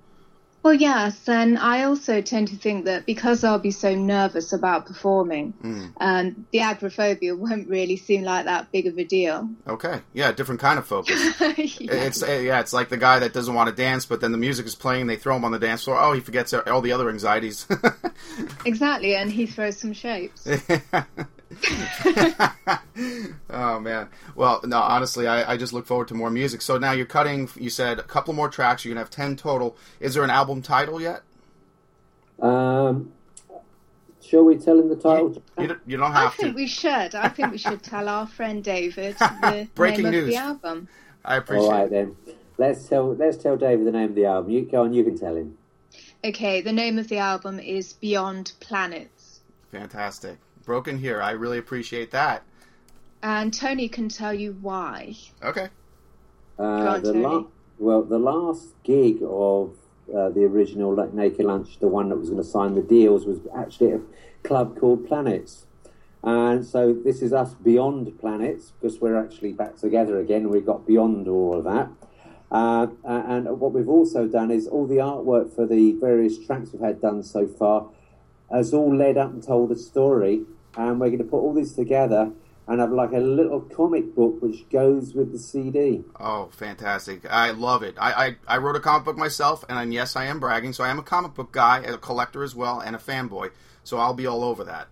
[0.63, 4.87] Well, yes, and I also tend to think that because I'll be so nervous about
[4.87, 5.93] performing, Mm.
[6.01, 9.49] um, the agoraphobia won't really seem like that big of a deal.
[9.67, 11.19] Okay, yeah, different kind of focus.
[11.41, 11.93] Yeah.
[11.95, 14.39] It's uh, yeah, it's like the guy that doesn't want to dance, but then the
[14.39, 15.07] music is playing.
[15.07, 15.99] They throw him on the dance floor.
[15.99, 17.67] Oh, he forgets all the other anxieties.
[18.65, 20.47] Exactly, and he throws some shapes.
[23.51, 24.09] oh man.
[24.35, 26.63] Well, no, honestly, I, I just look forward to more music.
[26.63, 27.49] So now you're cutting.
[27.57, 28.85] You said a couple more tracks.
[28.85, 29.77] You're gonna have ten total.
[30.01, 31.23] Is there an album title yet?
[32.41, 33.13] Um,
[34.23, 35.43] shall we tell him the title?
[35.59, 36.57] You don't, have don't I think to.
[36.57, 37.15] we should.
[37.15, 40.25] I think we should tell our friend David the Breaking name news.
[40.25, 40.89] of the album.
[41.25, 41.67] I appreciate.
[41.67, 41.91] All right it.
[41.91, 42.17] then.
[42.59, 44.51] Let's tell let's tell David the name of the album.
[44.51, 44.93] You go on.
[44.93, 45.57] You can tell him.
[46.25, 49.41] Okay, the name of the album is Beyond Planets.
[49.71, 50.39] Fantastic.
[50.69, 51.23] Broken here.
[51.23, 52.43] I really appreciate that.
[53.23, 55.17] And Tony can tell you why.
[55.43, 55.69] Okay.
[56.59, 57.25] Uh, on, the Tony.
[57.25, 57.45] la-
[57.79, 59.75] well, the last gig of
[60.15, 63.25] uh, the original like, Naked Lunch, the one that was going to sign the deals,
[63.25, 64.03] was actually at a
[64.47, 65.65] club called Planets.
[66.23, 70.51] And so this is us beyond planets because we're actually back together again.
[70.51, 71.89] We've got beyond all of that.
[72.53, 76.83] Uh, and what we've also done is all the artwork for the various tracks we've
[76.83, 77.89] had done so far
[78.51, 80.43] has all led up and told a story.
[80.79, 82.33] And we're going to put all this together
[82.69, 86.05] and have like a little comic book which goes with the CD.
[86.21, 87.27] Oh, fantastic!
[87.29, 87.97] I love it.
[87.99, 90.73] I, I, I wrote a comic book myself, and yes, I am bragging.
[90.75, 93.51] So I am a comic book guy, a collector as well, and a fanboy.
[93.83, 94.89] So I'll be all over that.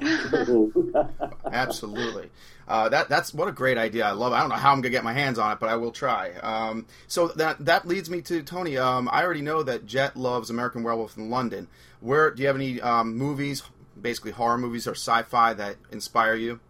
[1.52, 2.30] Absolutely.
[2.68, 4.06] Uh, that that's what a great idea.
[4.06, 4.32] I love.
[4.32, 4.36] It.
[4.36, 6.30] I don't know how I'm gonna get my hands on it, but I will try.
[6.34, 8.78] Um, so that that leads me to Tony.
[8.78, 11.66] Um, I already know that Jet loves American Werewolf in London.
[11.98, 13.64] Where do you have any um, movies,
[14.00, 16.60] basically horror movies or sci-fi, that inspire you?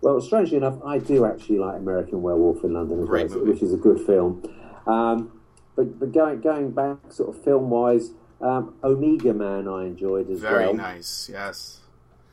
[0.00, 3.72] Well, strangely enough, I do actually like American Werewolf in London as well, which is
[3.72, 4.42] a good film.
[4.86, 5.40] Um,
[5.74, 8.10] but but going going back sort of film wise,
[8.40, 10.74] um, Omega Man I enjoyed as Very well.
[10.74, 11.28] nice.
[11.32, 11.80] Yes.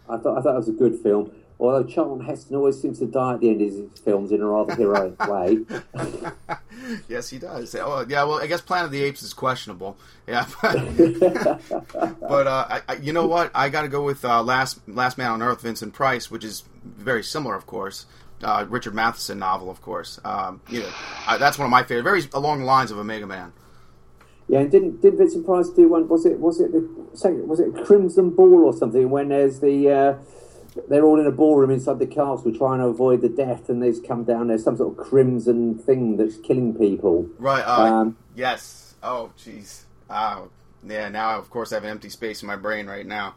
[0.09, 1.31] I thought I thought it was a good film.
[1.59, 4.45] Although Charlton Heston always seems to die at the end of his films in a
[4.45, 5.59] rather heroic way.
[7.07, 7.75] yes, he does.
[7.75, 8.23] Oh, yeah.
[8.23, 9.97] Well, I guess Planet of the Apes is questionable.
[10.27, 13.51] Yeah, but uh, I, I, you know what?
[13.53, 16.63] I got to go with uh, Last Last Man on Earth, Vincent Price, which is
[16.83, 18.05] very similar, of course.
[18.41, 20.19] Uh, Richard Matheson novel, of course.
[20.25, 20.89] Um, you know,
[21.27, 22.03] I, that's one of my favorite.
[22.03, 23.53] Very along the lines of Omega Man.
[24.47, 26.07] Yeah, and didn't did Vincent Price do one?
[26.07, 27.47] Was it was it the second?
[27.47, 29.09] Was it Crimson Ball or something?
[29.09, 30.15] When there's the uh,
[30.89, 34.01] they're all in a ballroom inside the castle trying to avoid the death, and they've
[34.07, 34.47] come down.
[34.47, 37.27] There's some sort of crimson thing that's killing people.
[37.37, 37.63] Right.
[37.63, 38.95] Uh, Um, yes.
[39.03, 39.81] Oh, jeez.
[40.09, 40.49] Oh,
[40.87, 41.09] yeah.
[41.09, 43.35] Now, of course, I have an empty space in my brain right now.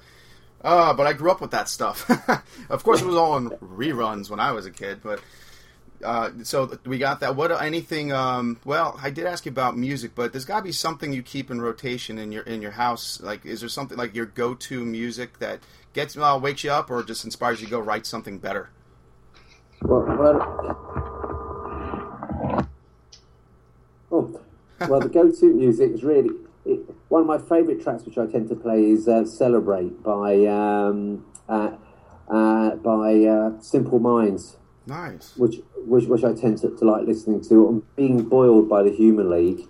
[0.63, 2.09] Uh, but I grew up with that stuff.
[2.71, 5.01] of course, it was all in reruns when I was a kid.
[5.03, 5.21] But
[6.05, 7.37] uh, so we got that.
[7.37, 8.13] What anything?
[8.13, 11.23] Um, well, I did ask you about music, but there's got to be something you
[11.23, 13.21] keep in rotation in your in your house.
[13.21, 15.61] Like, is there something like your go to music that
[15.97, 18.71] gets uh, wakes you up, or just inspires you to go write something better?
[19.83, 20.39] Well, well,
[24.13, 24.41] oh,
[24.89, 26.31] well, the go-to music is really
[26.65, 30.45] it, one of my favourite tracks, which I tend to play, is uh, "Celebrate" by
[30.47, 31.73] um, uh,
[32.29, 35.37] uh, by uh, Simple Minds, Nice.
[35.37, 37.67] which which which I tend to, to like listening to.
[37.69, 39.67] I'm being boiled by the Human League.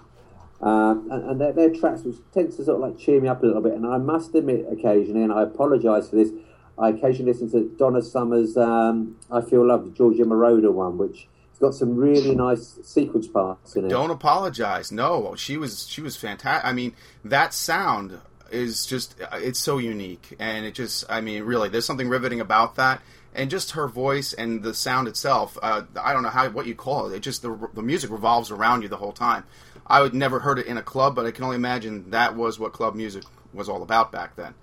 [0.66, 3.40] Uh, and, and they're, they're tracks which tend to sort of like cheer me up
[3.40, 3.74] a little bit.
[3.74, 6.32] And I must admit, occasionally, and I apologise for this,
[6.76, 11.28] I occasionally listen to Donna Summer's um, "I Feel Love," the Giorgio Moroder one, which
[11.50, 13.90] has got some really nice sequence parts in it.
[13.90, 14.90] Don't apologize.
[14.90, 16.68] No, she was she was fantastic.
[16.68, 16.94] I mean,
[17.24, 18.18] that sound
[18.50, 22.74] is just it's so unique, and it just I mean, really, there's something riveting about
[22.74, 23.00] that,
[23.36, 25.56] and just her voice and the sound itself.
[25.62, 27.14] Uh, I don't know how what you call it.
[27.14, 29.44] It just the the music revolves around you the whole time.
[29.88, 32.58] I would never heard it in a club, but I can only imagine that was
[32.58, 34.54] what club music was all about back then.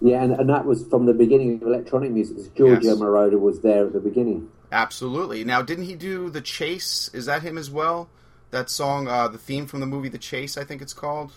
[0.00, 2.36] Yeah, and, and that was from the beginning of electronic music.
[2.36, 2.98] 'cause Giorgio Yes.
[2.98, 4.48] Moroder was there at the beginning.
[4.72, 5.44] Absolutely.
[5.44, 7.10] Now, didn't he do the Chase?
[7.12, 8.08] Is that him as well?
[8.50, 11.32] That song, uh, the theme from the movie The Chase, I think it's called.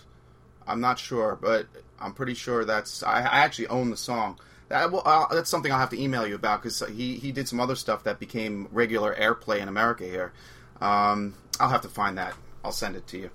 [0.66, 1.66] I'm not sure, but
[2.00, 3.02] I'm pretty sure that's.
[3.02, 4.38] I, I actually own the song.
[4.68, 7.60] That, uh, that's something I'll have to email you about because he he did some
[7.60, 10.32] other stuff that became regular airplay in America here.
[10.80, 12.34] Um, I'll have to find that.
[12.64, 13.30] I'll send it to you.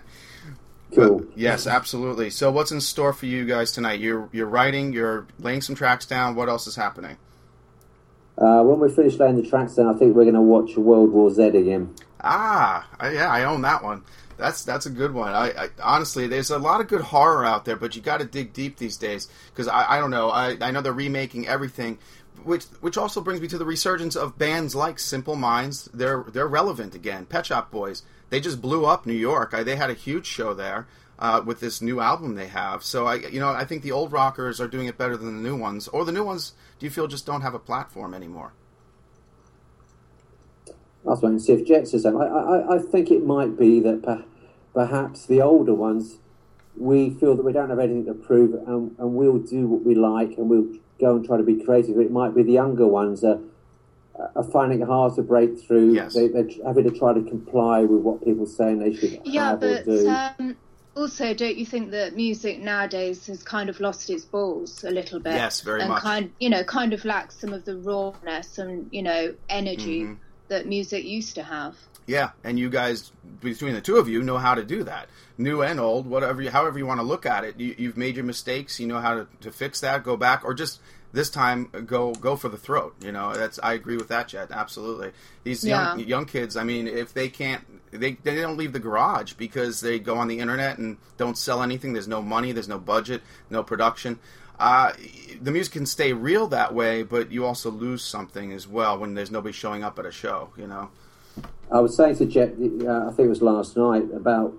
[0.93, 1.25] Cool.
[1.35, 2.29] Yes, absolutely.
[2.29, 3.99] So, what's in store for you guys tonight?
[3.99, 4.91] You're you're writing.
[4.91, 6.35] You're laying some tracks down.
[6.35, 7.17] What else is happening?
[8.37, 11.11] Uh, when we finish laying the tracks down, I think we're going to watch World
[11.11, 11.93] War Z again.
[12.21, 14.03] Ah, yeah, I own that one.
[14.41, 15.33] That's that's a good one.
[15.33, 18.25] I, I honestly, there's a lot of good horror out there, but you got to
[18.25, 20.31] dig deep these days because I, I don't know.
[20.31, 21.99] I, I know they're remaking everything,
[22.43, 25.87] which which also brings me to the resurgence of bands like Simple Minds.
[25.93, 27.27] They're they're relevant again.
[27.27, 28.01] Pet Shop Boys.
[28.31, 29.53] They just blew up New York.
[29.53, 30.87] I, they had a huge show there
[31.19, 32.83] uh, with this new album they have.
[32.83, 35.49] So I you know I think the old rockers are doing it better than the
[35.49, 36.53] new ones, or the new ones.
[36.79, 38.53] Do you feel just don't have a platform anymore?
[41.05, 42.07] I was see if Jets is.
[42.07, 44.25] I, I, I think it might be that
[44.73, 46.17] perhaps the older ones,
[46.77, 49.95] we feel that we don't have anything to prove, and, and we'll do what we
[49.95, 50.67] like, and we'll
[50.99, 51.97] go and try to be creative.
[51.99, 53.41] It might be the younger ones that
[54.35, 55.93] are finding it hard to break through.
[55.95, 56.13] Yes.
[56.13, 59.49] They, they're having to try to comply with what people are saying they should Yeah,
[59.51, 60.09] have or but do.
[60.09, 60.57] um,
[60.95, 65.19] also, don't you think that music nowadays has kind of lost its balls a little
[65.19, 65.33] bit?
[65.33, 66.03] Yes, very and much.
[66.03, 70.13] kind, you know, kind of lacks some of the rawness and you know energy Mm-hmm.
[70.49, 71.75] that music used to have.
[72.11, 73.09] Yeah, and you guys
[73.39, 75.07] between the two of you know how to do that,
[75.37, 77.57] new and old, whatever, however you want to look at it.
[77.57, 80.53] You, you've made your mistakes, you know how to, to fix that, go back, or
[80.53, 80.81] just
[81.13, 82.95] this time go go for the throat.
[83.01, 84.51] You know, that's I agree with that, Jet.
[84.51, 85.11] Absolutely,
[85.45, 86.57] these young young kids.
[86.57, 90.27] I mean, if they can't, they they don't leave the garage because they go on
[90.27, 91.93] the internet and don't sell anything.
[91.93, 94.19] There's no money, there's no budget, no production.
[94.59, 94.91] Uh,
[95.41, 99.13] the music can stay real that way, but you also lose something as well when
[99.13, 100.49] there's nobody showing up at a show.
[100.57, 100.89] You know.
[101.71, 104.53] I was saying to Jet, uh, I think it was last night, about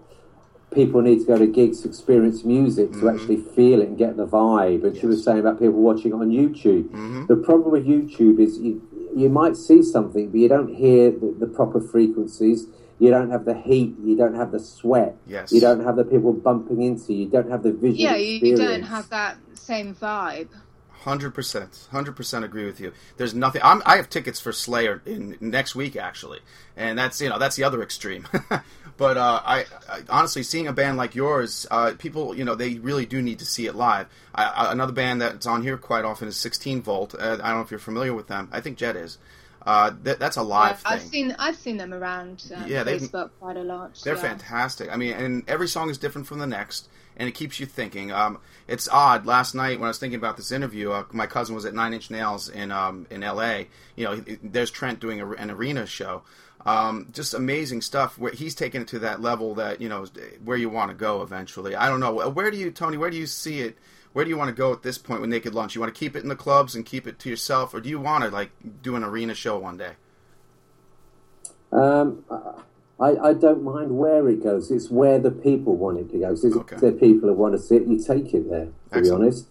[0.73, 4.16] people need to go to gigs to experience music to actually feel it and get
[4.16, 4.85] the vibe.
[4.85, 7.29] And she was saying about people watching it on YouTube.
[7.29, 8.81] The problem with YouTube is you,
[9.14, 12.66] you might see something, but you don't hear the, the proper frequencies.
[12.99, 13.95] You don't have the heat.
[14.03, 15.16] You don't have the sweat.
[15.27, 15.53] Yes.
[15.53, 17.25] You don't have the people bumping into you.
[17.25, 20.49] You don't have the visual Yeah, you, you don't have that same vibe.
[21.05, 22.92] Hundred percent, hundred percent agree with you.
[23.16, 23.61] There's nothing.
[23.64, 26.38] I'm, I have tickets for Slayer in next week actually,
[26.76, 28.28] and that's you know that's the other extreme.
[28.96, 32.74] but uh, I, I, honestly seeing a band like yours, uh, people you know they
[32.78, 34.07] really do need to see it live.
[34.34, 37.14] I, I, another band that's on here quite often is 16 Volt.
[37.14, 38.48] Uh, I don't know if you're familiar with them.
[38.53, 39.18] I think Jet is.
[39.64, 41.11] Uh, th- that's a live Yeah, I've thing.
[41.11, 44.00] seen I've seen them around um, Yeah, they've- Facebook quite a lot.
[44.05, 44.20] They're yeah.
[44.20, 44.92] fantastic.
[44.92, 48.13] I mean, and every song is different from the next, and it keeps you thinking.
[48.13, 48.39] Um,
[48.69, 49.27] it's odd.
[49.27, 51.95] Last night when I was thinking about this interview, uh, my cousin was at Nine
[51.95, 53.69] Inch Nails in um, in L.A.
[53.97, 56.23] You know, there's Trent doing a, an arena show.
[56.65, 58.19] Um, just amazing stuff.
[58.19, 60.07] Where he's taken it to that level that you know
[60.45, 61.75] where you want to go eventually.
[61.75, 62.29] I don't know.
[62.29, 62.97] Where do you, Tony?
[62.97, 63.77] Where do you see it?
[64.13, 65.75] Where do you want to go at this point with Naked Lunch?
[65.75, 67.89] You want to keep it in the clubs and keep it to yourself, or do
[67.89, 68.51] you want to like
[68.83, 69.93] do an arena show one day?
[71.73, 72.23] Um,
[73.03, 74.70] I, I don't mind where it goes.
[74.70, 76.34] It's where the people want it to go.
[76.36, 78.68] So if there are people who want to see it, you take it there.
[78.92, 79.46] To be honest.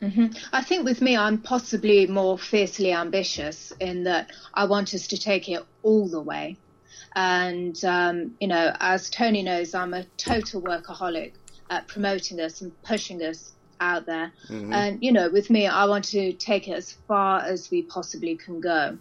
[0.00, 5.06] hmm I think with me, I'm possibly more fiercely ambitious in that I want us
[5.08, 6.56] to take it all the way.
[7.14, 11.32] And, um, you know, as Tony knows, I'm a total workaholic
[11.70, 14.32] at promoting us and pushing us out there.
[14.48, 14.72] Mhm.
[14.72, 18.36] And, you know, with me, I want to take it as far as we possibly
[18.36, 18.98] can go.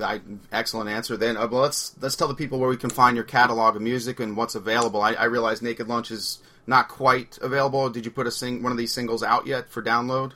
[0.00, 0.20] I,
[0.52, 1.16] excellent answer.
[1.16, 3.82] Then, uh, well, let's let's tell the people where we can find your catalog of
[3.82, 5.02] music and what's available.
[5.02, 7.88] I, I realize Naked Lunch is not quite available.
[7.90, 10.32] Did you put a sing one of these singles out yet for download?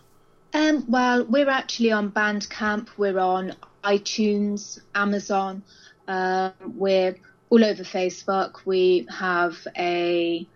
[0.53, 3.55] Um, well, we're actually on Bandcamp, we're on
[3.85, 5.63] iTunes, Amazon,
[6.09, 7.17] um, we're
[7.51, 8.65] all over Facebook.
[8.65, 10.47] We have a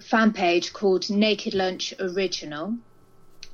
[0.00, 2.74] fan page called Naked Lunch Original.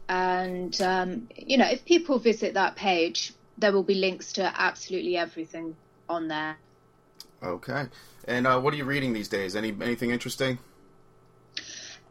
[0.09, 5.17] And, um, you know, if people visit that page, there will be links to absolutely
[5.17, 5.77] everything
[6.09, 6.57] on there.
[7.43, 7.87] Okay.
[8.27, 9.55] And uh, what are you reading these days?
[9.55, 10.59] Any anything interesting?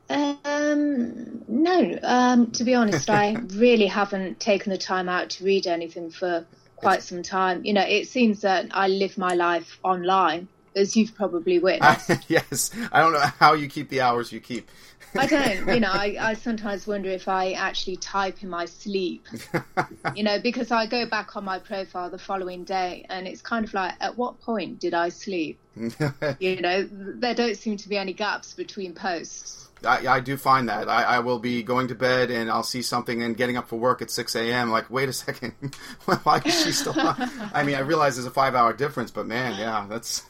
[0.09, 5.65] Um, no, um, to be honest, I really haven't taken the time out to read
[5.65, 7.65] anything for quite some time.
[7.65, 12.11] You know, it seems that I live my life online, as you've probably witnessed.
[12.27, 12.71] yes.
[12.91, 14.69] I don't know how you keep the hours you keep.
[15.15, 19.25] I don't, you know, I, I sometimes wonder if I actually type in my sleep,
[20.15, 23.65] you know, because I go back on my profile the following day and it's kind
[23.65, 25.59] of like, at what point did I sleep?
[26.39, 29.69] You know, there don't seem to be any gaps between posts.
[29.85, 32.81] I, I do find that I, I will be going to bed and I'll see
[32.81, 34.71] something and getting up for work at six a.m.
[34.71, 35.53] Like, wait a second,
[36.23, 36.97] why is she still?
[36.99, 37.29] On?
[37.53, 40.23] I mean, I realize there's a five-hour difference, but man, yeah, that's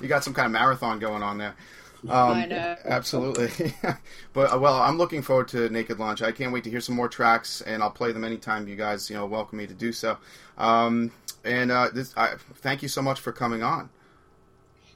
[0.00, 1.54] you got some kind of marathon going on there.
[2.08, 2.76] Um, I know.
[2.84, 3.74] Absolutely.
[4.32, 6.22] but uh, well, I'm looking forward to Naked Lunch.
[6.22, 9.10] I can't wait to hear some more tracks, and I'll play them anytime you guys
[9.10, 10.18] you know welcome me to do so.
[10.56, 11.12] Um,
[11.44, 13.90] and uh, this, I, thank you so much for coming on.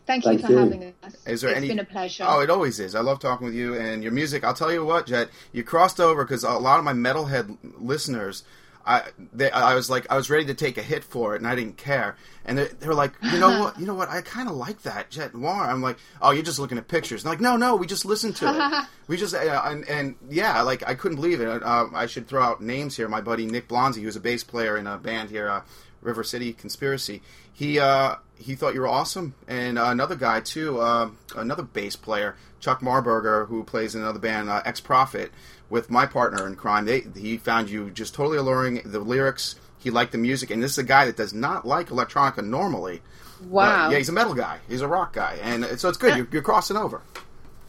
[0.04, 0.58] Thank you Thank for you.
[0.58, 1.16] having us.
[1.26, 1.68] Is there It's any?
[1.68, 2.24] been a pleasure.
[2.26, 2.96] Oh, it always is.
[2.96, 4.42] I love talking with you and your music.
[4.42, 8.42] I'll tell you what, Jet, you crossed over because a lot of my metalhead listeners.
[8.87, 9.03] I
[9.33, 11.55] they, I was like I was ready to take a hit for it and I
[11.55, 12.16] didn't care.
[12.45, 13.78] And they they were like you know what?
[13.78, 14.09] You know what?
[14.09, 15.64] I kind of like that Jet Noir.
[15.64, 17.24] I'm like oh you're just looking at pictures.
[17.24, 18.87] And like no no we just listened to it.
[19.09, 21.62] We just uh, and, and yeah like I couldn't believe it.
[21.62, 23.09] Uh, I should throw out names here.
[23.09, 25.62] My buddy Nick Blonsey who's a bass player in a band here uh,
[26.01, 27.20] River City Conspiracy
[27.53, 29.34] he uh, he thought you were awesome.
[29.49, 34.18] And uh, another guy too uh, another bass player Chuck Marburger who plays in another
[34.18, 35.30] band uh, Ex Prophet
[35.70, 36.84] with my partner in crime.
[36.84, 40.72] They he found you just totally alluring the lyrics he liked the music and this
[40.72, 43.03] is a guy that does not like electronica normally.
[43.49, 43.86] Wow.
[43.86, 44.59] Uh, yeah he's a metal guy.
[44.68, 45.38] He's a rock guy.
[45.43, 46.16] And uh, so it's good.
[46.16, 47.03] You're, you're crossing over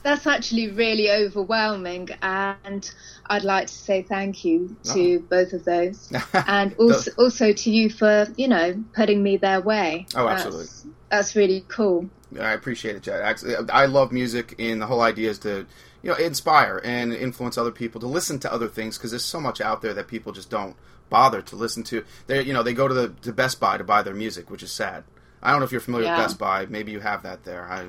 [0.03, 2.89] That's actually really overwhelming, and
[3.27, 6.11] I'd like to say thank you to both of those,
[6.47, 10.05] and also also to you for you know putting me their way.
[10.15, 10.91] Oh, That's- absolutely.
[11.09, 12.09] That's really cool.
[12.41, 13.21] I appreciate it, Chad.
[13.21, 15.67] Actually, I love music, and the whole idea is to,
[16.01, 19.39] you know, inspire and influence other people to listen to other things because there's so
[19.39, 20.75] much out there that people just don't
[21.11, 22.03] bother to listen to.
[22.25, 24.63] They, you know, they go to the to Best Buy to buy their music, which
[24.63, 25.03] is sad.
[25.43, 26.17] I don't know if you're familiar Yeah.
[26.17, 26.65] with Best Buy.
[26.65, 27.67] Maybe you have that there.
[27.69, 27.85] I,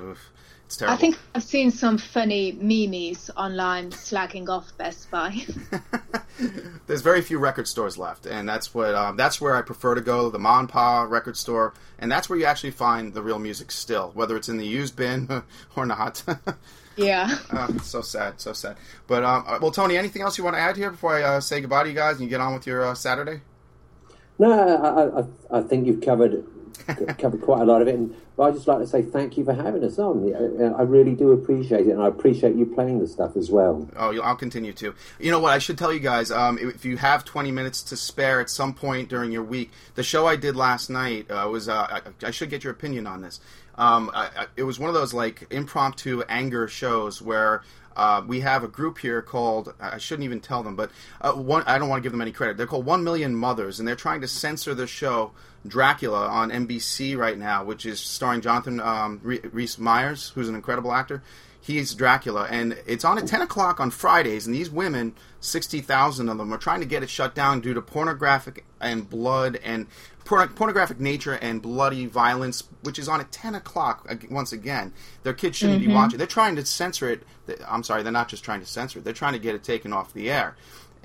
[0.65, 0.95] it's terrible.
[0.95, 5.45] I think I've seen some funny memes online slagging off Best Buy.
[6.87, 10.01] there's very few record stores left, and that's what um, that's where I prefer to
[10.01, 13.39] go, the Ma and Pa record store, and that's where you actually find the real
[13.39, 15.43] music still, whether it's in the used bin
[15.75, 16.23] or not.
[16.97, 17.37] yeah.
[17.69, 18.77] It's so sad, so sad.
[19.07, 21.39] But um, uh, well, Tony, anything else you want to add here before I uh,
[21.41, 23.41] say goodbye to you guys and you get on with your uh, Saturday?
[24.37, 26.45] No, I, I, I think you've covered
[27.17, 29.53] covered quite a lot of it, and I'd just like to say thank you for
[29.53, 30.33] having us on.
[30.61, 33.87] I, I really do appreciate it, and I appreciate you playing the stuff as well.
[33.95, 34.93] Oh, I'll continue to.
[35.19, 35.53] You know what?
[35.53, 36.31] I should tell you guys.
[36.31, 40.03] Um, if you have 20 minutes to spare at some point during your week, the
[40.03, 41.69] show I did last night uh, was.
[41.69, 43.39] Uh, I, I should get your opinion on this.
[43.77, 47.63] Um, I, it was one of those like impromptu anger shows where
[47.95, 51.63] Uh, we have a group here called I shouldn't even tell them, but uh, one
[51.65, 52.57] I don't want to give them any credit.
[52.57, 55.31] They're called One Million Mothers, and they're trying to censor the show
[55.67, 60.93] Dracula on NBC right now, which is starring Jonathan um, Rhys Meyers, who's an incredible
[60.93, 61.23] actor.
[61.59, 66.37] He's Dracula, and it's on at 10 o'clock on Fridays, and these women, 60,000 of
[66.37, 69.87] them, are trying to get it shut down due to pornographic and blood and
[70.25, 74.93] porn- pornographic nature and bloody violence, which is on at 10 o'clock once again.
[75.23, 75.95] Their kids shouldn't be Mhm.
[75.95, 76.17] watching.
[76.19, 77.23] They're trying to censor it.
[77.67, 79.91] I'm sorry, they're not just trying to censor it, they're trying to get it taken
[79.91, 80.55] off the air.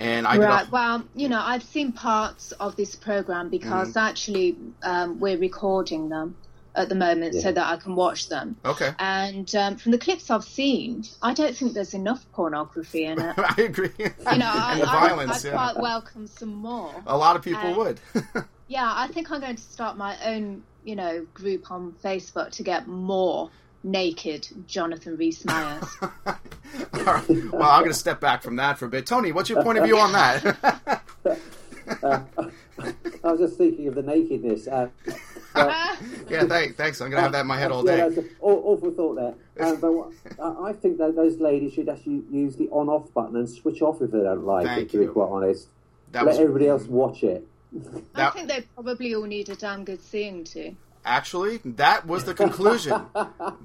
[0.01, 0.67] And I right.
[0.67, 4.01] a- Well, you know, I've seen parts of this program because Mhm.
[4.09, 6.37] actually um, we're recording them
[6.75, 8.57] at the moment so that I can watch them.
[8.65, 8.95] Okay.
[8.99, 13.35] And um, from the clips I've seen, I don't think there's enough pornography in it.
[13.39, 13.91] I agree.
[13.99, 14.07] You
[14.39, 15.53] know, I, I, violence, I'd yeah.
[15.73, 16.95] quite welcome some more.
[17.07, 18.01] A lot of people And- would.
[18.69, 22.63] Yeah, I think I'm going to start my own, you know, group on Facebook to
[22.63, 23.51] get more
[23.83, 25.85] naked Jonathan Rhys Meyers.
[26.03, 26.11] All
[27.05, 27.29] right.
[27.29, 29.07] Well, I'm going to step back from that for a bit.
[29.07, 31.03] Tony, what's your point of view on that?
[32.03, 32.21] Uh,
[33.25, 34.69] I was just thinking of the nakedness.
[34.69, 34.89] Uh,
[36.31, 36.77] yeah, thanks.
[36.77, 37.01] Thanks.
[37.01, 38.15] I'm going to have that in my head all Yeah, day.
[38.15, 39.67] that's an awful thought there.
[39.67, 43.37] Um, but what, I I think that those ladies should actually use the on-off button
[43.37, 44.91] and switch off if they don't like Thank it.
[44.93, 45.69] To be quite honest,
[46.13, 47.47] That let was- everybody else watch it.
[48.17, 50.73] I think they probably all need a damn good seeing to.
[51.05, 53.07] Actually, that was the conclusion.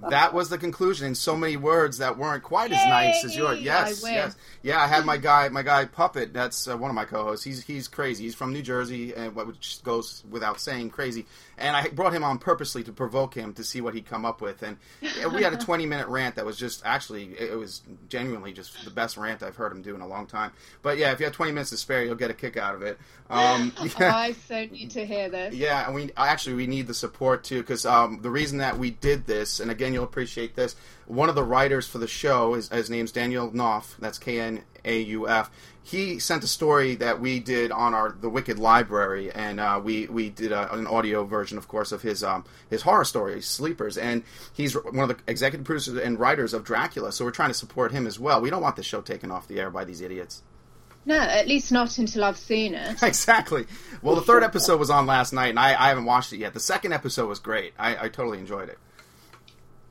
[0.10, 3.60] that was the conclusion in so many words that weren't quite as nice as yours.
[3.62, 4.82] Yes, yes, yeah.
[4.82, 6.34] I had my guy, my guy Puppet.
[6.34, 7.44] That's uh, one of my co-hosts.
[7.44, 8.24] He's he's crazy.
[8.24, 11.26] He's from New Jersey, and what which goes without saying, crazy.
[11.58, 14.40] And I brought him on purposely to provoke him to see what he'd come up
[14.42, 14.62] with.
[14.64, 18.86] And yeah, we had a twenty-minute rant that was just actually it was genuinely just
[18.86, 20.52] the best rant I've heard him do in a long time.
[20.82, 22.82] But yeah, if you have twenty minutes to spare, you'll get a kick out of
[22.82, 22.98] it.
[23.30, 25.54] Um, Oh, I so need to hear this.
[25.56, 28.92] yeah, and we actually we need the support too because um, the reason that we
[28.92, 30.76] did this, and again you'll appreciate this.
[31.08, 33.96] One of the writers for the show is his name's Daniel Knauf.
[33.98, 35.50] That's K N A U F.
[35.84, 40.08] He sent a story that we did on our the Wicked Library, and uh, we
[40.08, 43.98] we did a, an audio version, of course, of his um, his horror story, Sleepers,
[43.98, 44.24] and
[44.54, 47.12] he's one of the executive producers and writers of Dracula.
[47.12, 48.42] So we're trying to support him as well.
[48.42, 50.44] We don't want the show taken off the air by these idiots.
[51.06, 53.02] No, at least not until I've seen it.
[53.04, 53.66] exactly.
[54.02, 56.54] Well, the third episode was on last night, and I, I haven't watched it yet.
[56.54, 57.74] The second episode was great.
[57.78, 58.80] I, I totally enjoyed it.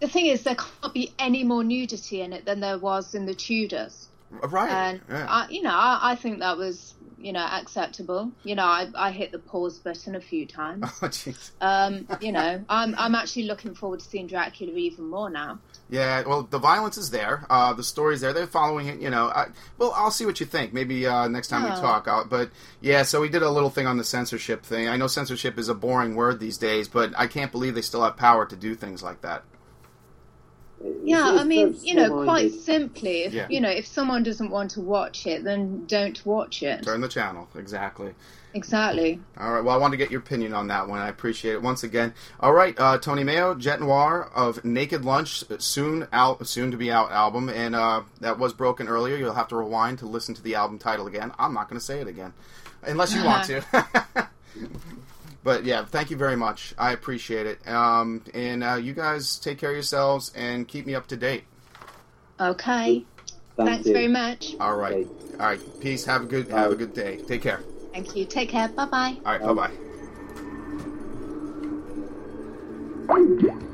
[0.01, 3.27] The thing is, there can't be any more nudity in it than there was in
[3.27, 4.09] the Tudors.
[4.31, 4.71] Right.
[4.71, 5.27] And yeah.
[5.29, 8.33] I, you know, I, I think that was, you know, acceptable.
[8.43, 10.85] You know, I, I hit the pause button a few times.
[11.03, 11.53] oh, jeez.
[11.61, 15.61] Um, you know, I'm I'm actually looking forward to seeing Dracula even more now.
[15.95, 17.47] Yeah, well, the violence is there.
[17.49, 18.33] Uh, the story's there.
[18.33, 18.99] They're following it.
[19.01, 19.47] You know, I,
[19.79, 20.73] well, I'll see what you think.
[20.73, 21.81] Maybe uh, next time we Oh.
[21.81, 22.09] talk.
[22.09, 24.89] I'll, but yeah, so we did a little thing on the censorship thing.
[24.89, 28.03] I know censorship is a boring word these days, but I can't believe they still
[28.03, 29.45] have power to do things like that.
[31.03, 33.47] Yeah, I mean, you know, quite simply, if Yeah.
[33.49, 36.83] you know, if someone doesn't want to watch it, then don't watch it.
[36.83, 37.49] Turn the channel.
[37.55, 38.15] Exactly.
[38.53, 39.19] Exactly.
[39.39, 39.65] All right.
[39.65, 41.01] Well, I wanted to get your opinion on that one.
[41.01, 42.15] I appreciate it once again.
[42.39, 46.91] All right, uh, Tony Mayo, Jet Noir of Naked Lunch, soon out, soon to be
[46.91, 49.17] out album, and uh, that was broken earlier.
[49.17, 51.33] You'll have to rewind to listen to the album title again.
[51.39, 52.33] I'm not going to say it again,
[52.85, 53.65] unless you want to.
[55.45, 56.75] but yeah, thank you very much.
[56.79, 57.69] I appreciate it.
[57.69, 61.45] Um, and uh, you guys take care of yourselves and keep me up to date.
[62.41, 63.05] Okay.
[63.57, 63.93] Thank Thanks you.
[63.93, 64.57] very much.
[64.59, 65.07] All right.
[65.39, 65.61] All right.
[65.81, 66.05] Peace.
[66.07, 66.49] Have a good.
[66.49, 67.19] Have a good day.
[67.29, 67.61] Take care.
[67.93, 68.25] Thank you.
[68.25, 68.67] Take care.
[68.69, 69.17] Bye bye.
[69.25, 69.43] All right.
[69.43, 69.71] Bye
[73.47, 73.71] bye.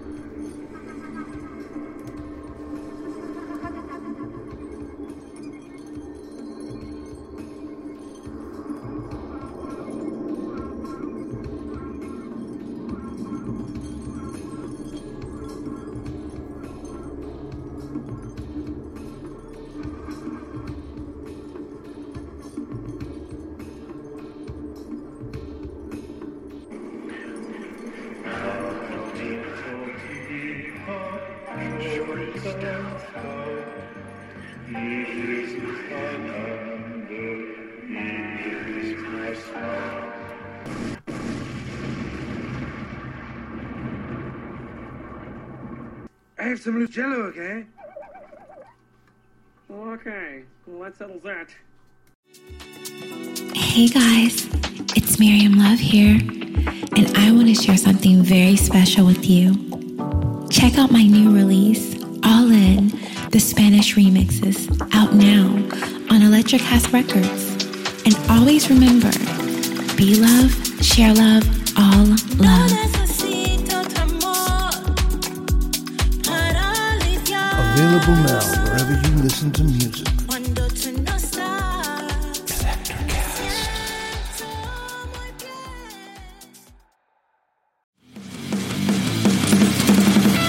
[46.41, 47.67] I have some loose jello, okay?
[49.71, 51.49] Okay, well, that settles that.
[53.55, 54.49] Hey guys,
[54.97, 56.19] it's Miriam Love here,
[56.97, 59.53] and I want to share something very special with you.
[60.51, 62.89] Check out my new release, All In,
[63.33, 65.49] the Spanish remixes, out now
[66.09, 67.51] on Electric House Records.
[68.07, 69.11] And always remember
[69.95, 70.51] be love,
[70.83, 71.45] share love,
[71.77, 72.07] all
[72.39, 73.00] love.
[77.81, 80.20] Available now wherever you listen to music.